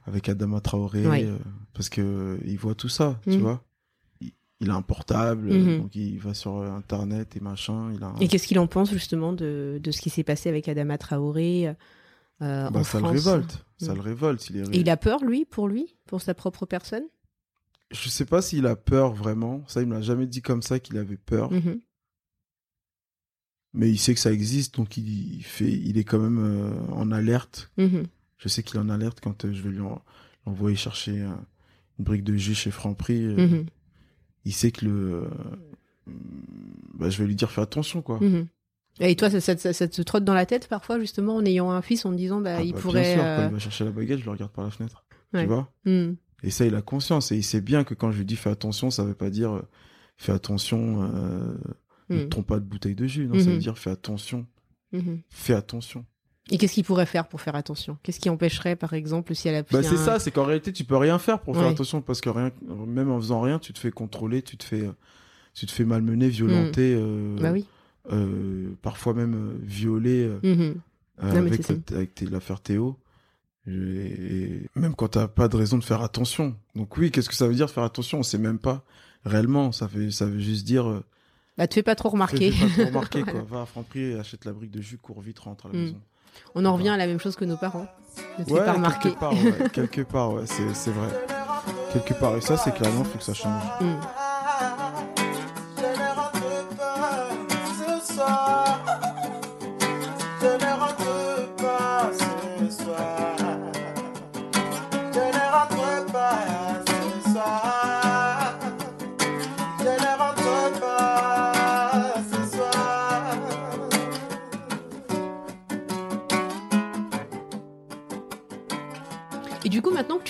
[0.06, 1.28] avec Adama Traoré,
[1.74, 3.38] parce que il voit tout ça, tu Mhm.
[3.40, 3.64] vois.
[4.20, 5.78] Il, il a un portable, Mhm.
[5.80, 8.90] donc il va sur Internet et machin, il a un- Et qu'est-ce qu'il en pense
[8.92, 11.74] justement de, de ce qui s'est passé avec Adama Traoré
[12.40, 13.96] bah, en ça le révolte, ça Mhm.
[13.96, 14.50] le révolte.
[14.50, 14.76] Il est...
[14.76, 17.04] Et il a peur, lui, pour lui Pour sa propre personne?
[17.90, 20.78] Je sais pas s'il a peur vraiment, ça il me l'a jamais dit comme ça
[20.78, 21.50] qu'il avait peur.
[21.52, 21.80] Mhm.
[23.72, 27.12] mais il sait que ça existe, donc il, fait, il est quand même euh, en
[27.12, 27.70] alerte.
[27.78, 28.04] Mhm.
[28.38, 30.02] Je sais qu'il est en alerte quand euh, je vais lui en-
[30.46, 31.28] l'envoyer chercher euh,
[31.98, 33.20] une brique de jus chez Franprix.
[33.22, 33.66] Mhm.
[34.44, 35.30] Il sait que le,
[36.94, 38.18] bah, je vais lui dire fais attention quoi.
[38.98, 41.70] Et toi, ça, ça, ça- ça te trotte dans la tête parfois, justement, en ayant
[41.70, 43.02] un fils, en te disant, bah, Ah il bah, pourrait.
[43.02, 45.04] Bien sûr, quand il va chercher la baguette, je le regarde par la fenêtre.
[45.32, 45.42] Ouais.
[45.42, 45.72] Tu vois?
[45.84, 46.14] Hmm.
[46.42, 47.32] Et ça, il a conscience.
[47.32, 49.52] Et il sait bien que quand je lui dis fais attention, ça veut pas dire
[49.52, 49.62] euh,
[50.16, 51.54] fais attention, euh,
[52.08, 52.28] ne Mm.
[52.28, 53.26] trompe pas de bouteille de jus.
[53.26, 53.52] Non, ça Mhm.
[53.52, 54.46] veut dire fais attention.
[54.92, 55.20] Mhm.
[55.28, 56.04] Fais attention.
[56.50, 57.96] Et qu'est-ce qu'il pourrait faire pour faire attention?
[58.02, 60.72] Qu'est-ce qui empêcherait, par exemple, si elle a Bah, c'est un- ça, c'est qu'en réalité,
[60.72, 62.50] tu peux rien faire pour faire attention parce que rien,
[62.86, 64.92] même en faisant rien, tu te fais contrôler, tu te fais, euh,
[65.54, 67.66] tu te fais malmener, violenter, euh, Bah oui.
[68.10, 70.74] euh, parfois même euh, violer euh, Mhm.
[71.22, 72.96] euh, Non, avec, avec l'affaire Théo.
[73.66, 76.54] Et, même quand t'as pas de raison de faire attention.
[76.74, 78.18] Donc oui, qu'est-ce que ça veut dire faire attention?
[78.20, 78.82] On sait même pas
[79.24, 79.72] réellement.
[79.72, 80.88] Ça fait, ça veut juste dire.
[80.88, 81.04] euh,
[81.58, 82.50] Bah, te fais pas trop remarquer.
[82.52, 83.42] fais- fais pas trop remarquer quoi.
[83.50, 85.82] Va à Franprix, achète la brique de jus, cours vite, rentre à la Mm.
[85.82, 86.00] maison.
[86.54, 87.86] On en revient à la même chose que nos parents.
[88.38, 89.10] Ne te fais pas remarquer.
[89.10, 91.08] quelque part, ouais, quelque part, ouais, c'est, c'est vrai.
[91.92, 93.62] Quelque part, et ça, c'est clairement, faut que ça change.
[93.80, 93.96] Mm.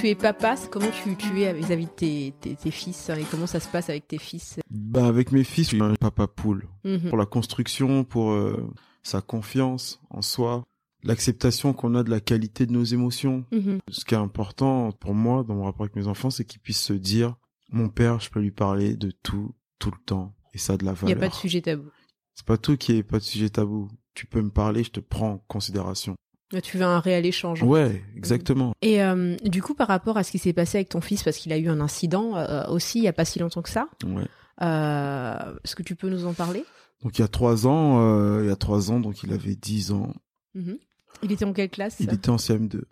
[0.01, 3.47] Tu es papa, comment tu, tu es vis-à-vis de tes, tes, tes fils et comment
[3.47, 4.59] ça se passe avec tes fils?
[4.71, 6.67] Bah, avec mes fils, je suis un papa poule.
[6.85, 7.09] Mhm.
[7.11, 8.71] Pour la construction, pour euh,
[9.03, 10.65] sa confiance en soi,
[11.03, 13.45] l'acceptation qu'on a de la qualité de nos émotions.
[13.53, 13.81] Mhm.
[13.91, 16.83] Ce qui est important pour moi dans mon rapport avec mes enfants, c'est qu'ils puissent
[16.83, 17.37] se dire,
[17.71, 20.35] mon père, je peux lui parler de tout, tout le temps.
[20.55, 21.25] Et ça a de la Il n'y valeur.
[21.25, 21.91] a pas de sujet tabou.
[22.35, 23.89] C'est pas tout qui est pas de sujet tabou.
[24.15, 26.17] Tu peux me parler, je te prends en considération.
[26.65, 27.63] Tu veux un réel échange.
[27.63, 28.75] Ouais, exactement.
[28.83, 31.37] Et euh, du coup, par rapport à ce qui s'est passé avec ton fils, parce
[31.37, 33.89] qu'il a eu un incident euh, aussi il n'y a pas si longtemps que ça,
[34.05, 34.25] Ouais.
[34.63, 36.65] euh, est-ce que tu peux nous en parler?
[37.05, 39.93] Donc il y a trois ans, il y a trois ans, donc il avait 10
[39.93, 40.13] ans.
[40.55, 40.77] Mhm.
[41.23, 42.83] Il était en quelle classe Il était en CM2.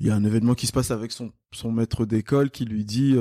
[0.00, 2.84] Il y a un événement qui se passe avec son, son maître d'école qui lui
[2.84, 3.16] dit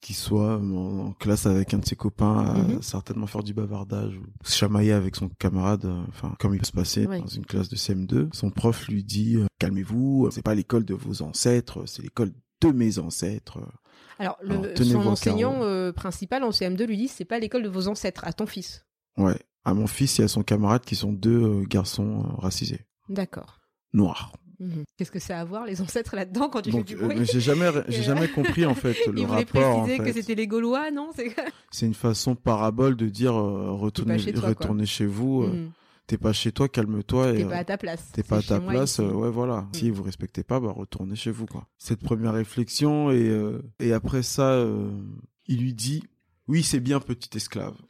[0.00, 2.82] qu'il soit en, classe avec un de ses copains, à Mhm.
[2.82, 6.66] certainement faire du bavardage ou se chamailler avec son camarade, euh, enfin comme il peut
[6.66, 8.28] se passer dans une classe de CM2.
[8.32, 12.68] Son prof lui dit euh, calmez-vous, c'est pas l'école de vos ancêtres, c'est l'école de
[12.72, 13.58] mes ancêtres.
[14.20, 17.68] Alors, le, Alors, son enseignant euh, principal en CM2 lui dit c'est pas l'école de
[17.68, 18.84] vos ancêtres, à ton fils.
[19.16, 19.38] Ouais.
[19.64, 23.60] À mon fils et à son camarade qui sont deux euh, garçons euh, racisés, D'accord.
[23.92, 24.32] noirs.
[24.60, 24.84] Mhm.
[24.96, 27.06] Qu'est-ce que ça a à voir les ancêtres là-dedans quand tu Donc fais du euh,
[27.06, 29.78] bruit j'ai jamais j'ai jamais compris en fait le rapport.
[29.78, 31.34] en préciser que c'était les Gaulois, non C'est-
[31.70, 35.42] C'est une façon parabole de dire euh, retournez, chez toi, retournez chez vous.
[35.44, 35.70] euh, Mhm.
[36.08, 37.32] T'es pas chez toi, calme-toi.
[37.34, 38.00] T'es et, pas euh, à ta place.
[38.12, 39.68] T'es C'est pas à ta place, euh, ouais voilà.
[39.74, 41.66] Si vous respectez pas, bah retournez chez vous quoi.
[41.76, 44.90] Cette première réflexion et euh, et après ça, euh,
[45.48, 46.02] il lui dit
[46.48, 47.74] oui c'est bien petit esclave.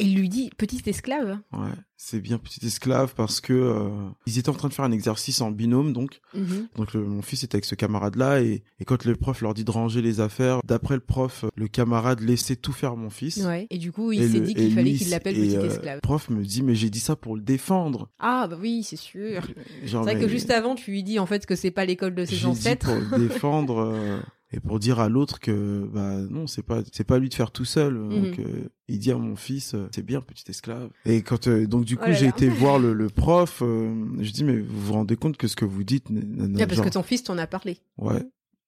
[0.00, 1.38] Il lui dit petit esclave.
[1.52, 3.88] Ouais, c'est bien petit esclave parce que euh,
[4.26, 6.68] ils étaient en train de faire un exercice en binôme donc Mhm.
[6.76, 9.54] donc le- mon fils était avec ce camarade là et, et quand le prof leur
[9.54, 13.38] dit de ranger les affaires, d'après le prof, le camarade laissait tout faire mon fils.
[13.38, 13.66] Ouais.
[13.70, 15.96] Et du coup, il s'est dit qu'il fallait qu'il l'appelle et, petit euh, esclave.
[15.96, 18.08] Le prof me dit mais j'ai dit ça pour le défendre.
[18.20, 19.42] Ah bah oui, c'est sûr.
[19.84, 22.14] C'est vrai mais que juste avant, tu lui dis en fait que c'est pas l'école
[22.14, 22.86] de ses j'ai dit ancêtres.
[23.10, 27.04] pour le défendre euh, et pour dire à l'autre que bah non c'est pas c'est
[27.04, 27.94] pas à lui de faire tout seul.
[27.94, 28.22] Mhm.
[28.22, 30.90] Donc euh, il dit à mon fils euh, c'est bien petit esclave.
[31.04, 33.94] Et quand euh, donc du coup Oh là j'ai été voir le, le prof, euh,
[34.20, 36.66] je dis mais vous vous rendez compte que ce que vous dites n- n- Ah,
[36.66, 37.78] parce genre- que ton fils t'en a parlé.
[37.98, 38.22] ouais.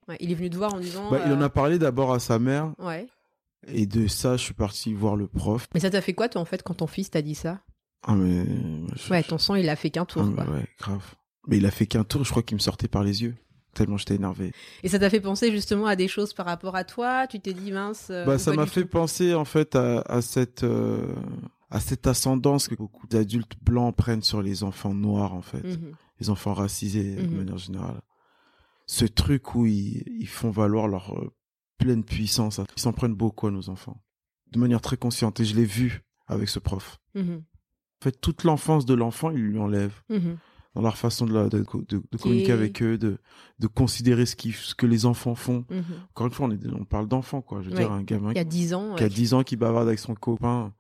[0.09, 1.09] Ouais, il est venu te voir en disant.
[1.11, 3.07] Bah, il en euh, a parlé d'abord à sa mère Ouais.
[3.69, 5.69] et de ça je suis parti voir le prof.
[5.73, 7.61] Mais ça t'a fait quoi, toi, en fait, quand ton fils t'a dit ça?
[8.03, 8.45] Ah mais
[8.97, 10.53] je- Ouais, ton sang, il a fait qu'un tour, ah, quoi.
[10.55, 11.15] ouais grave.
[11.47, 13.35] Mais il a fait qu'un tour, je crois qu'il me sortait par les yeux
[13.75, 14.53] tellement j'étais énervé.
[14.83, 17.27] Et ça t'a fait penser justement à des choses par rapport à toi?
[17.27, 18.09] Tu t'es dit mince.
[18.11, 21.15] euh, Bah, ça m'a fait penser en fait à, à cette euh,
[21.71, 25.93] à cette ascendance que beaucoup d'adultes blancs prennent sur les enfants noirs en fait, Mhm.
[26.21, 27.37] les enfants racisés de Mhm.
[27.37, 28.01] manière générale.
[28.87, 31.31] Ce truc où ils, ils font valoir leur euh,
[31.79, 34.03] pleine puissance, ils s'en prennent beaucoup à nos enfants,
[34.51, 36.99] de manière très consciente et je l'ai vu avec ce prof.
[37.15, 37.43] Mhm.
[38.01, 40.39] En fait, toute l'enfance de l'enfant, ils lui enlèvent Mhm.
[40.75, 43.19] Dans leur façon de, la- de, de- de communiquer avec eux, de,
[43.59, 45.65] de considérer ce, qu'ils- ce que les enfants font.
[45.71, 45.83] Mhm.
[46.11, 47.61] Encore une fois, on, est, on parle d'enfants, quoi.
[47.63, 47.81] Je veux Ouais.
[47.83, 48.95] dire, un gamin y a 10 ans.
[48.95, 49.13] qui a ouais.
[49.13, 50.73] 10 ans qui bavarde avec son copain.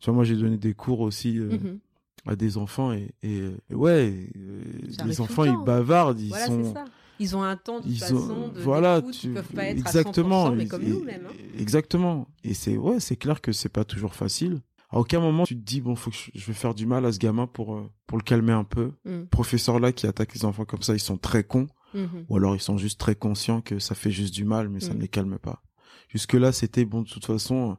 [0.00, 1.78] Tu vois, moi, j'ai donné des cours aussi euh, Mhm.
[2.26, 4.62] à des enfants et, et, et ouais, euh,
[5.06, 6.72] les enfants, le ils bavardent, ils Voilà, sont.
[6.74, 6.84] ça.
[7.20, 9.78] Ils ont un temps de Ils façon ont, de voilà, tu, ils peuvent pas être
[9.78, 11.26] exactement, à 100%, mais ils- comme et- nous même.
[11.28, 11.34] hein.
[11.58, 12.26] Exactement.
[12.42, 14.60] Et c'est ouais, c'est clair que c'est pas toujours facile.
[14.94, 17.12] À aucun moment tu te dis bon, faut que je, vais faire du mal à
[17.12, 18.92] ce gamin pour euh, pour le calmer un peu.
[19.04, 19.26] Mhm.
[19.26, 22.26] Professeurs là qui attaquent les enfants comme ça, ils sont très cons, Mhm.
[22.28, 24.92] ou alors ils sont juste très conscients que ça fait juste du mal, mais ça
[24.92, 24.96] Mm.
[24.96, 25.62] ne les calme pas.
[26.08, 27.76] Jusque là, c'était bon de toute façon.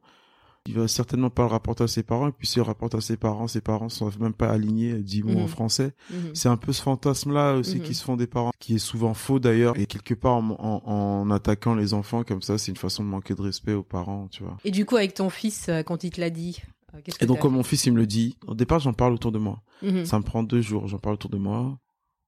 [0.68, 3.02] Il va certainement pas le rapporter à ses parents, et puis s'il le rapporte à
[3.02, 5.48] ses parents, ses parents sont même pas alignés euh, dix mots en Mhm.
[5.48, 5.94] français.
[6.10, 6.32] Mhm.
[6.34, 7.82] C'est un peu ce fantasme-là aussi Mhm.
[7.84, 10.82] qui se font des parents, qui est souvent faux d'ailleurs, et quelque part en, en-
[10.92, 14.28] en attaquant les enfants comme ça, c'est une façon de manquer de respect aux parents,
[14.30, 14.58] tu vois.
[14.66, 17.28] Et du coup, avec ton fils, euh, quand il te l'a dit, euh, que Et
[17.28, 19.62] donc comme mon fils il me le dit, au départ j'en parle autour de moi.
[19.82, 20.06] Mhm.
[20.06, 21.80] Ça me prend deux jours, j'en parle autour de moi,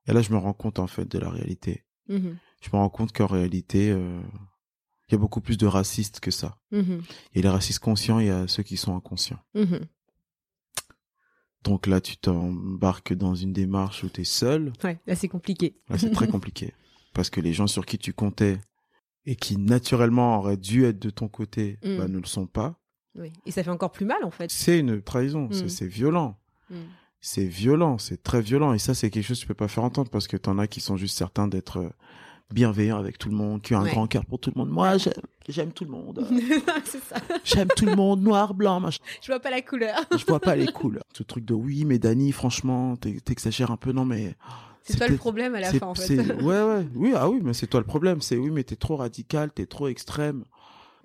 [0.07, 1.85] et là je me rends compte en fait de la réalité.
[2.09, 2.37] Mhm.
[2.61, 4.19] Je me rends compte qu'en réalité, euh,
[5.09, 6.57] il y a beaucoup plus de racistes que ça.
[6.71, 6.79] Il
[7.35, 9.39] y a les racistes conscients, il y a ceux qui sont inconscients.
[9.55, 9.85] Mhm.
[11.63, 14.71] Donc là, tu t'embarques dans une démarche où tu es seul.
[14.83, 15.75] Ouais, là c'est compliqué.
[15.89, 16.73] Là, c'est très compliqué.
[17.13, 18.59] Parce que les gens sur qui tu comptais
[19.25, 21.97] et qui naturellement auraient dû être de ton côté, Mm.
[21.97, 22.79] bah, ne le sont pas.
[23.17, 23.33] Oui.
[23.45, 24.49] Et ça fait encore plus mal en fait.
[24.51, 25.49] C'est une trahison.
[25.51, 25.69] C'est- Mm.
[25.69, 26.37] C'est violent.
[26.69, 26.77] Mhm.
[27.19, 27.97] C'est violent.
[27.97, 28.73] C'est très violent.
[28.73, 30.67] Et ça, c'est quelque chose que tu peux pas faire entendre parce que t'en as
[30.67, 31.89] qui sont juste certains d'être euh,
[32.53, 33.91] bienveillants avec tout le monde, qui ont un Ouais.
[33.91, 34.69] grand cœur pour tout le monde.
[34.69, 34.95] Moi,
[35.49, 36.25] j'aime- tout le monde.
[36.85, 37.15] c'est ça.
[37.43, 39.01] J'aime tout le monde, noir, blanc, machin.
[39.21, 39.95] Je vois pas la couleur.
[40.17, 41.03] Je vois pas les couleurs.
[41.13, 43.91] Ce truc de oui, mais Dani, franchement, t'ex- t'exagères un peu.
[43.91, 44.35] Non, mais.
[44.83, 46.15] C'est toi le problème à la fin en fait.
[46.41, 46.87] Ouais, ouais.
[46.95, 48.21] Oui, ah oui, mais c'est toi le problème.
[48.21, 50.45] C'est oui, mais t'es trop radical, t'es trop extrême.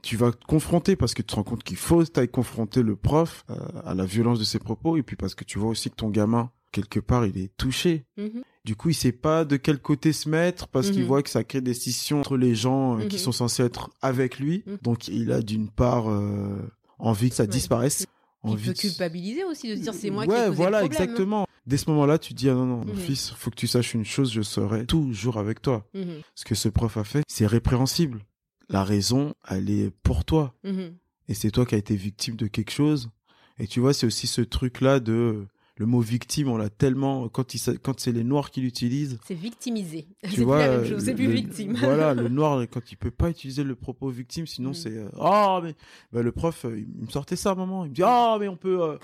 [0.03, 2.97] Tu vas te confronter parce que tu te rends compte qu'il faut t'aille confronter le
[2.97, 5.91] prof euh, à la violence de ses propos et puis parce que tu vois aussi
[5.91, 8.05] que ton gamin, quelque part, il est touché.
[8.17, 8.43] Mhm.
[8.65, 11.07] Du coup, il sait pas de quel côté se mettre parce qu'il Mhm.
[11.07, 13.23] voit que ça crée des scissions entre les gens euh, qui Mhm.
[13.23, 14.65] sont censés être avec lui.
[14.83, 16.59] Donc, il a d'une part euh,
[16.99, 17.49] envie que ça Ouais.
[17.49, 18.07] disparaisse.
[18.45, 20.88] Il peut de- culpabiliser aussi de se dire c'est moi qui ai causé voilà, le
[20.88, 21.03] problème.
[21.11, 21.47] exactement.
[21.65, 23.95] Dès ce moment-là, tu te dis, ah non, non, mon fils, faut que tu saches
[23.95, 25.87] une chose, je serai toujours avec toi.
[26.35, 28.25] Ce que ce prof a fait, c'est répréhensible.
[28.73, 30.55] La raison, elle est pour toi.
[30.65, 30.95] Mhm.
[31.29, 33.11] Et c'est toi qui as été victime de quelque chose.
[33.59, 35.47] Et tu vois, c'est aussi ce truc-là de...
[35.77, 37.29] Le mot victime, on l'a tellement...
[37.31, 40.07] Quand, il s'a- quand c'est les noirs qui l'utilisent, C'est victimisé.
[40.31, 40.85] tu vois...
[41.01, 41.75] c'est le- plus victime.
[41.81, 44.75] Voilà, le noir, quand il peut pas utiliser le propos victime, sinon Mm.
[44.75, 44.97] c'est...
[44.97, 45.75] euh, Ah, mais...
[46.13, 47.85] Bah, le prof, euh, il me sortait ça à un moment.
[47.85, 48.83] Il me dit, ah, mais on peut...
[48.83, 48.99] euh,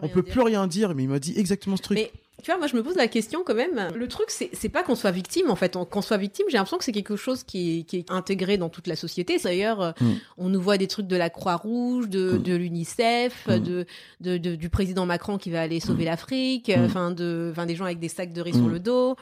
[0.00, 1.98] on peut plus rien dire, mais il m'a dit exactement ce truc.
[1.98, 2.10] Mais
[2.42, 3.88] tu vois, moi je me pose la question quand même.
[3.94, 5.76] Le truc, c'est pas qu'on soit victime en fait.
[5.76, 8.56] On- Qu'on soit victime, j'ai l'impression que c'est quelque chose qui est, qui est intégré
[8.58, 9.36] dans toute la société.
[9.38, 10.12] D'ailleurs, euh, Mm.
[10.38, 12.42] on nous voit des trucs de la Croix-Rouge, de, Mm.
[12.42, 13.58] de l'UNICEF, Mm.
[13.58, 13.86] de,
[14.20, 17.84] de, de- du président Macron qui va aller sauver l'Afrique, euh, enfin de, des gens
[17.84, 19.16] avec des sacs de riz sur le dos.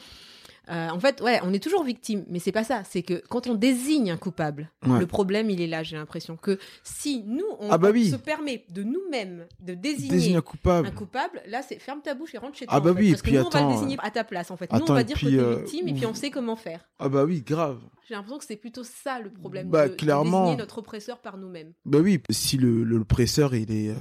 [0.71, 2.83] Euh, en fait, ouais, on est toujours victime, mais c'est pas ça.
[2.89, 5.01] C'est que quand on désigne un coupable, Ouais.
[5.01, 5.83] le problème il est là.
[5.83, 8.09] J'ai l'impression que si nous on, Ah bah oui.
[8.11, 10.87] se permet de nous-mêmes de désigner Désigne un coupable.
[10.87, 12.75] un coupable, là, c'est ferme ta bouche et rentre chez toi.
[12.77, 13.01] Ah bah en fait.
[13.01, 14.71] oui, parce puis que nous, on va attends, le désigner à ta place, en fait.
[14.73, 16.89] nous, attends, on va dire que t'es euh, victime et puis on sait comment faire.
[16.99, 17.79] Ah bah oui, grave.
[18.09, 19.69] J'ai l'impression que c'est plutôt ça le problème.
[19.71, 20.43] Bah, de, de clairement.
[20.45, 21.73] désigner notre oppresseur par nous-mêmes.
[21.85, 23.95] Bah oui, si le le- l'oppresseur il est euh,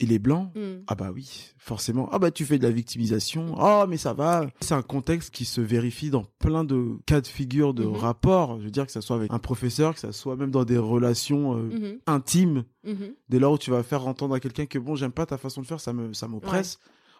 [0.00, 0.82] il est blanc, Hmm.
[0.86, 2.08] ah bah oui, forcément.
[2.12, 3.54] Ah bah tu fais de la victimisation.
[3.58, 4.46] Ah mais ça va.
[4.60, 7.96] C'est un contexte qui se vérifie dans plein de cas de figure de Mhm.
[7.96, 8.58] rapports.
[8.58, 10.78] Je veux dire que ça soit avec un professeur, que ça soit même dans des
[10.78, 11.98] relations euh, Mhm.
[12.06, 12.64] intimes.
[12.84, 13.12] Mhm.
[13.28, 15.60] Dès lors où tu vas faire entendre à quelqu'un que bon, j'aime pas ta façon
[15.60, 16.78] de faire, ça me ça m'oppresse.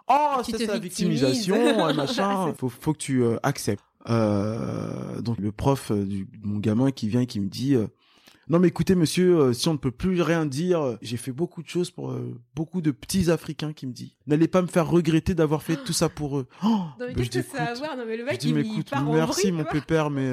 [0.09, 1.55] Oh, Tu c'est la victimisation,
[1.87, 2.53] ouais, machin.
[2.59, 3.85] Faut, faut que tu euh, acceptes.
[4.09, 7.77] Euh, donc le prof du mon gamin qui vient et qui me dit
[8.51, 11.33] non mais écoutez monsieur, euh, si on ne peut plus rien dire, euh, j'ai fait
[11.33, 14.67] beaucoup de choses pour euh, beaucoup de petits Africains qui me dit n'allez pas me
[14.67, 16.47] faire regretter d'avoir fait tout ça pour eux.
[16.63, 18.17] Oh, Non, mais bah, qu'est-ce je que dis, ça a à écoute, voir Non, mais
[18.19, 19.73] le je dis il, écoute, part en merci mon quoi.
[19.73, 20.31] pépère, mais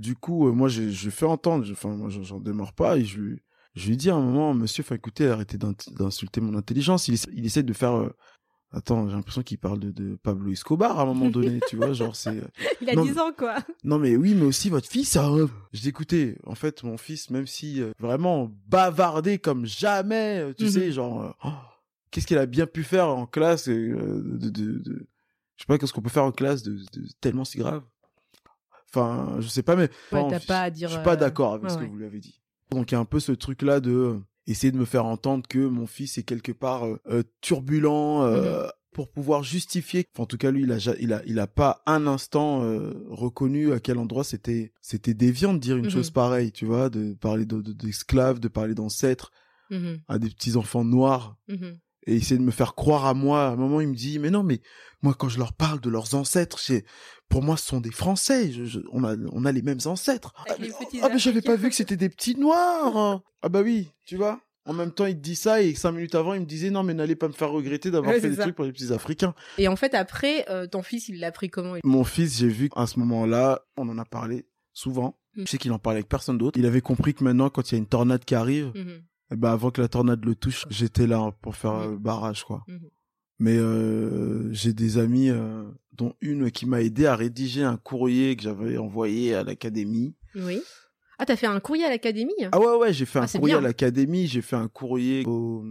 [0.00, 3.20] du coup moi je, je fais entendre, je- enfin moi j'en- démarre pas et je
[3.20, 3.42] lui
[3.74, 7.08] je lui dis à un moment monsieur, enfin écoutez arrêtez d'insulter mon intelligence.
[7.08, 8.14] Il, essa- il essaie de faire euh,
[8.76, 11.92] Attends, j'ai l'impression qu'il parle de, de Pablo Escobar à un moment donné, tu vois,
[11.92, 12.38] genre c'est...
[12.38, 12.46] euh,
[12.80, 13.56] Il a Non, 10 ans, quoi.
[13.84, 15.48] Non mais oui, mais aussi votre fils, hein.
[15.72, 20.52] je dis écoutez, en fait mon fils, même si euh, vraiment bavardé comme jamais, euh,
[20.52, 20.70] tu Mhm.
[20.70, 21.50] sais, genre, euh, oh,
[22.10, 25.06] qu'est-ce qu'il a bien pu faire en classe, euh, de, de, de-
[25.56, 27.82] je sais pas qu'est-ce qu'on peut faire en classe de, de tellement si grave.
[28.88, 31.52] Enfin, je sais pas, mais Ouais, enfin, je- pas à dire, Je suis pas d'accord
[31.54, 32.40] avec ouais, ce que vous lui avez dit.
[32.70, 35.46] Donc il y a un peu ce truc là de essayer de me faire entendre
[35.48, 38.34] que mon fils est quelque part euh, euh, turbulent Mhm.
[38.36, 40.04] euh, pour pouvoir justifier.
[40.14, 42.92] Enfin, en tout cas, lui, il a, il a, il a pas un instant euh,
[43.08, 45.90] reconnu à quel endroit c'était, c'était déviant de dire une Mhm.
[45.90, 49.32] chose pareille, tu vois, de parler de- de- d'esclaves, de parler d'ancêtres
[49.70, 51.78] Mhm, à des petits enfants noirs mhm.
[52.06, 53.46] Et essayer de me faire croire à moi.
[53.46, 54.60] À un moment, il me dit, mais non, mais
[55.02, 56.84] moi, quand je leur parle de leurs ancêtres, c'est,
[57.28, 58.50] pour moi, ce sont des Français.
[58.52, 60.32] Je- je- on a, on a les mêmes ancêtres.
[60.48, 62.96] Ah, mais, petits ah, mais j'avais pas vu que c'était des petits noirs.
[62.96, 63.22] hein.
[63.42, 64.40] ah bah oui, tu vois.
[64.66, 66.82] En même temps, il te dit ça et cinq minutes avant, il me disait non,
[66.82, 68.42] mais n'allez pas me faire regretter d'avoir Ouais, fait des ça.
[68.44, 69.34] trucs pour les petits Africains.
[69.58, 71.74] Et en fait, après, euh, ton fils, il l'a pris comment?
[71.84, 75.18] Mon fils, j'ai vu qu'à ce moment-là, on en a parlé souvent.
[75.36, 75.42] Mm.
[75.44, 76.58] Je sais qu'il en parlait avec personne d'autre.
[76.58, 79.02] Il avait compris que maintenant, quand il y a une tornade qui arrive, Mhm.
[79.32, 82.64] Eh ben avant que la tornade le touche, j'étais là pour faire euh, barrage, quoi.
[82.68, 82.90] Mhm.
[83.40, 88.36] Mais euh, j'ai des amis, euh, dont une qui m'a aidé à rédiger un courrier
[88.36, 90.14] que j'avais envoyé à l'académie.
[90.36, 90.62] Oui.
[91.18, 92.32] Ah, t'as fait un courrier à l'académie?
[92.52, 93.58] Ah ouais, ouais, j'ai fait Ah, un courrier bien.
[93.58, 95.64] à l'académie, j'ai fait un courrier aux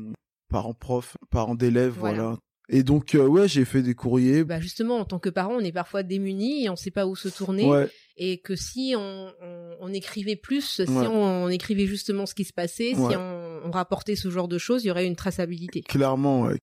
[0.49, 2.21] parents profs, parents d'élèves, Voilà.
[2.23, 2.37] voilà.
[2.69, 4.43] Et donc, euh, ouais, j'ai fait des courriers.
[4.45, 7.15] Bah justement, en tant que parent, on est parfois démunis et on sait pas où
[7.15, 7.65] se tourner.
[7.65, 12.33] ouais, Et que si on, on, on écrivait plus, si on, on écrivait justement ce
[12.33, 13.11] qui se passait, Ouais.
[13.11, 15.81] si on, on rapportait ce genre de choses, il y aurait une traçabilité.
[15.81, 16.57] clairement, ouais.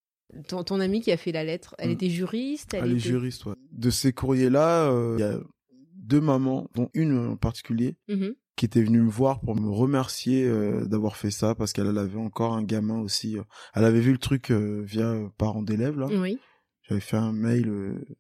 [0.49, 1.93] Ton, ton amie qui a fait la lettre, elle Mm.
[1.93, 3.55] était juriste elle Elle est juriste, ouais.
[3.73, 5.39] De ces courriers-là, euh, il y a
[5.97, 8.35] deux mamans, dont une en particulier, Mhm.
[8.61, 11.97] Qui était venue me voir pour me remercier euh, d'avoir fait ça parce qu'elle elle
[11.97, 13.39] avait encore un gamin aussi.
[13.39, 13.43] euh.
[13.73, 16.09] Elle avait vu le truc euh, via parents d'élèves là.
[16.11, 16.39] Oui.
[16.87, 17.73] J'avais fait un mail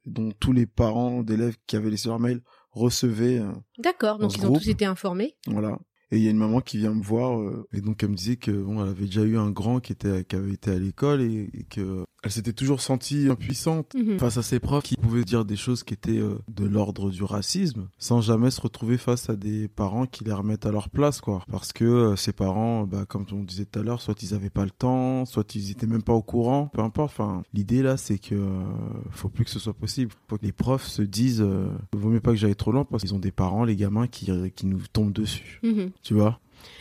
[0.06, 3.42] dont tous les parents d'élèves qui avaient laissé leur mail recevaient.
[3.78, 5.36] D'accord, donc ils ont tous été informés.
[5.46, 5.78] voilà.
[6.10, 8.16] Et il y a une maman qui vient me voir euh, et donc elle me
[8.16, 10.78] disait que bon, elle avait déjà eu un grand qui était qui avait été à
[10.78, 14.18] l'école et, et que elle s'était toujours sentie impuissante Mhm.
[14.18, 17.22] face à ses profs qui pouvaient dire des choses qui étaient euh, de l'ordre du
[17.24, 21.20] racisme sans jamais se retrouver face à des parents qui les remettent à leur place
[21.20, 21.44] quoi.
[21.50, 24.50] Parce que euh, ces parents bah, comme on disait tout à l'heure soit ils avaient
[24.50, 27.10] pas le temps soit ils étaient même pas au courant peu importe.
[27.12, 28.62] Enfin l'idée là c'est que euh,
[29.10, 30.12] faut plus que ce soit possible.
[30.28, 33.02] Faut que les profs se disent euh, vaut mieux pas que j'aille trop loin parce
[33.02, 35.60] qu'ils ont des parents les gamins qui qui nous tombent dessus.
[35.62, 35.90] Mhm.
[36.02, 36.38] tu vois?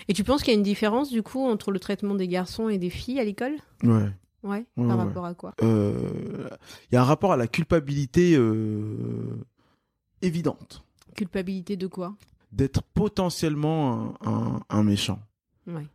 [0.10, 2.68] Et tu penses qu'il y a une différence du coup entre le traitement des garçons
[2.68, 3.54] et des filles à l'école?
[3.84, 4.10] Ouais
[4.44, 5.04] Ouais, Ouais, par ouais.
[5.06, 5.54] rapport à quoi?
[5.62, 6.50] Euh,
[6.92, 9.38] il y a un rapport à la culpabilité euh,
[10.22, 10.84] évidente
[11.16, 12.16] Culpabilité de quoi?
[12.52, 15.20] D'être potentiellement un, un- un méchant,
[15.68, 15.86] Ouais.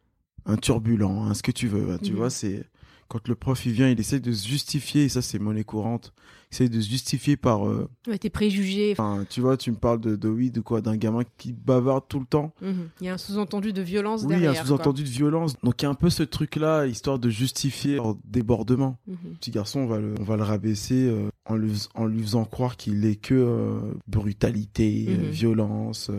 [0.46, 1.84] un turbulent, un ce que tu veux.
[1.86, 2.16] bah, Tu Mhm.
[2.18, 2.64] vois, c'est
[3.08, 6.12] quand le prof il vient, il essaie de se justifier, et ça c'est monnaie courante,
[6.50, 7.66] il essaie de se justifier par...
[7.68, 8.92] euh, Ouais, tes préjugés.
[8.92, 12.26] Enfin, tu vois, tu me parles de, de quoi D'un gamin qui bavarde tout le
[12.26, 12.88] temps Mhm.
[13.00, 14.62] Il y a un sous-entendu de violence Oui, il y a derrière.
[14.62, 15.54] un sous-entendu de violence.
[15.62, 18.98] Donc il y a un peu ce truc-là, histoire de justifier leur débordement.
[19.06, 19.16] Mhm.
[19.40, 22.44] petit garçon, on va le, on va le rabaisser euh, en, lui, en lui faisant
[22.44, 25.30] croire qu'il est que euh, brutalité, Mhm.
[25.30, 26.10] violence,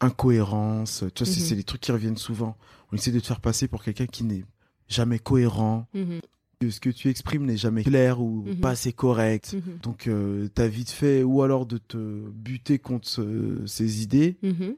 [0.00, 1.04] incohérence.
[1.14, 2.56] Tu vois, c'est- c'est des trucs qui reviennent souvent.
[2.92, 4.44] On essaie de te faire passer pour quelqu'un qui n'est
[4.88, 5.86] jamais cohérent,
[6.60, 8.56] que ce que tu exprimes n'est jamais clair ou Mhm.
[8.56, 9.54] pas assez correct.
[9.54, 9.78] Mhm.
[9.82, 11.96] Donc, euh, t'as vite fait, ou alors de te
[12.30, 14.74] buter contre ce- ces idées, Mhm.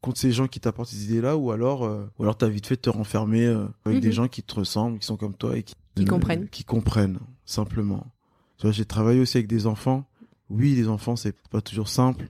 [0.00, 2.76] contre ces gens qui t'apportent ces idées-là, ou alors, euh, ou alors t'as vite fait
[2.76, 5.62] de te renfermer euh, avec des gens qui te ressemblent, qui sont comme toi et
[5.64, 6.48] qui, Qui comprennent.
[6.48, 8.06] Qui comprennent, simplement.
[8.58, 10.04] Tu vois, j'ai travaillé aussi avec des enfants.
[10.48, 12.26] Oui, les enfants, c'est pas toujours simple,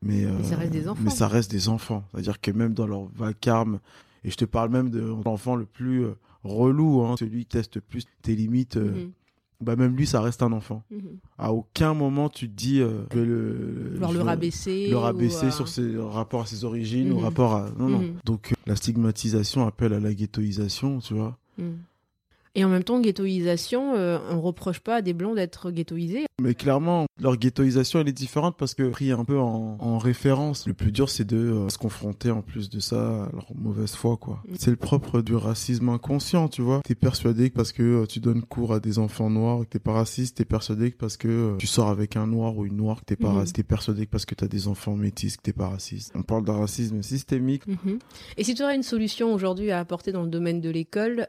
[0.00, 1.02] mais, euh, Mais ça reste des enfants.
[1.04, 2.04] mais ça reste des enfants.
[2.12, 3.80] C'est-à-dire que même dans leur vacarme,
[4.24, 7.80] et je te parle même de l'enfant le plus euh, relou, hein, celui qui teste
[7.80, 9.12] plus tes limites, euh, Mhm.
[9.62, 10.82] bah même lui, ça reste un enfant.
[10.90, 11.18] Mhm.
[11.38, 14.86] À aucun moment tu te dis, euh, je vais le, Vouloir je le vais rabaisser.
[14.90, 17.22] le ou, rabaisser euh, sur ses rapports à ses origines, au Mhm.
[17.22, 18.14] rapport à non non.
[18.24, 21.36] Donc euh, la stigmatisation appelle à la ghettoisation, tu vois.
[22.54, 26.26] Et en même temps, ghettoisation, euh, on reproche pas à des blancs d'être ghettoisés.
[26.42, 30.66] Mais clairement, leur ghettoisation, elle est différente parce que pris un peu en, en référence.
[30.66, 33.92] Le plus dur, c'est de euh, se confronter en plus de ça à leur mauvaise
[33.94, 34.42] foi, quoi.
[34.48, 34.54] Mm.
[34.58, 36.80] C'est le propre du racisme inconscient, tu vois.
[36.84, 39.78] T'es persuadé que parce que euh, tu donnes cours à des enfants noirs, que t'es
[39.78, 42.76] pas raciste, t'es persuadé que parce que euh, tu sors avec un noir ou une
[42.76, 43.36] noire, que t'es pas Mhm.
[43.36, 43.56] raciste.
[43.56, 46.10] T'es persuadé que parce que t'as des enfants métis, que t'es pas raciste.
[46.16, 47.66] On parle d'un racisme systémique.
[47.66, 47.98] Mhm.
[48.36, 51.28] Et si tu aurais une solution aujourd'hui à apporter dans le domaine de l'école,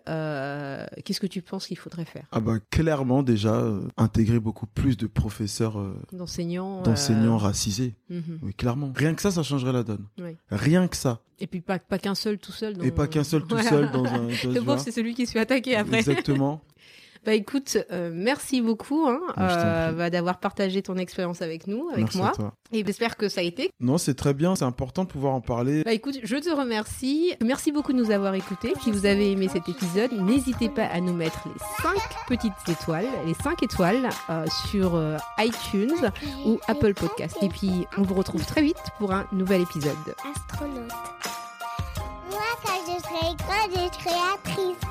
[1.11, 4.95] qu'est-ce que tu penses qu'il faudrait faire Ah bah, clairement, déjà, euh, intégrer beaucoup plus
[4.95, 7.95] de professeurs, euh, D'enseignants d'enseignants euh, racisés.
[8.09, 8.39] mhm.
[8.41, 8.93] Oui, clairement.
[8.95, 10.05] Rien que ça, ça changerait la donne.
[10.21, 10.37] Oui.
[10.49, 11.19] Rien que ça.
[11.41, 12.77] Et puis pas, pas qu'un seul tout seul.
[12.77, 12.85] Dans...
[12.85, 14.27] Et pas qu'un seul tout seul dans un.
[14.53, 15.97] Le pauvre, c'est celui qui se fait attaquer après.
[15.99, 16.61] Exactement.
[17.23, 22.05] Bah écoute, euh, merci beaucoup hein, euh, bah, d'avoir partagé ton expérience avec nous, avec
[22.05, 22.29] Merci moi.
[22.29, 22.53] à toi.
[22.71, 23.71] Et j'espère que ça a été.
[23.79, 25.83] Non, c'est très bien, c'est important de pouvoir en parler.
[25.83, 27.33] Bah écoute, je te remercie.
[27.39, 28.73] Merci beaucoup de nous avoir écoutés.
[28.81, 31.93] Si vous avez aimé cet épisode, n'hésitez pas à nous mettre les 5
[32.27, 36.09] petites étoiles, les 5 étoiles euh, sur euh, iTunes
[36.47, 37.37] ou Apple Podcast.
[37.43, 39.93] Et puis, on vous retrouve très vite pour un nouvel épisode.
[40.35, 40.91] Astronaute.
[42.31, 44.90] Moi, quand je serai grande, je serai actrice.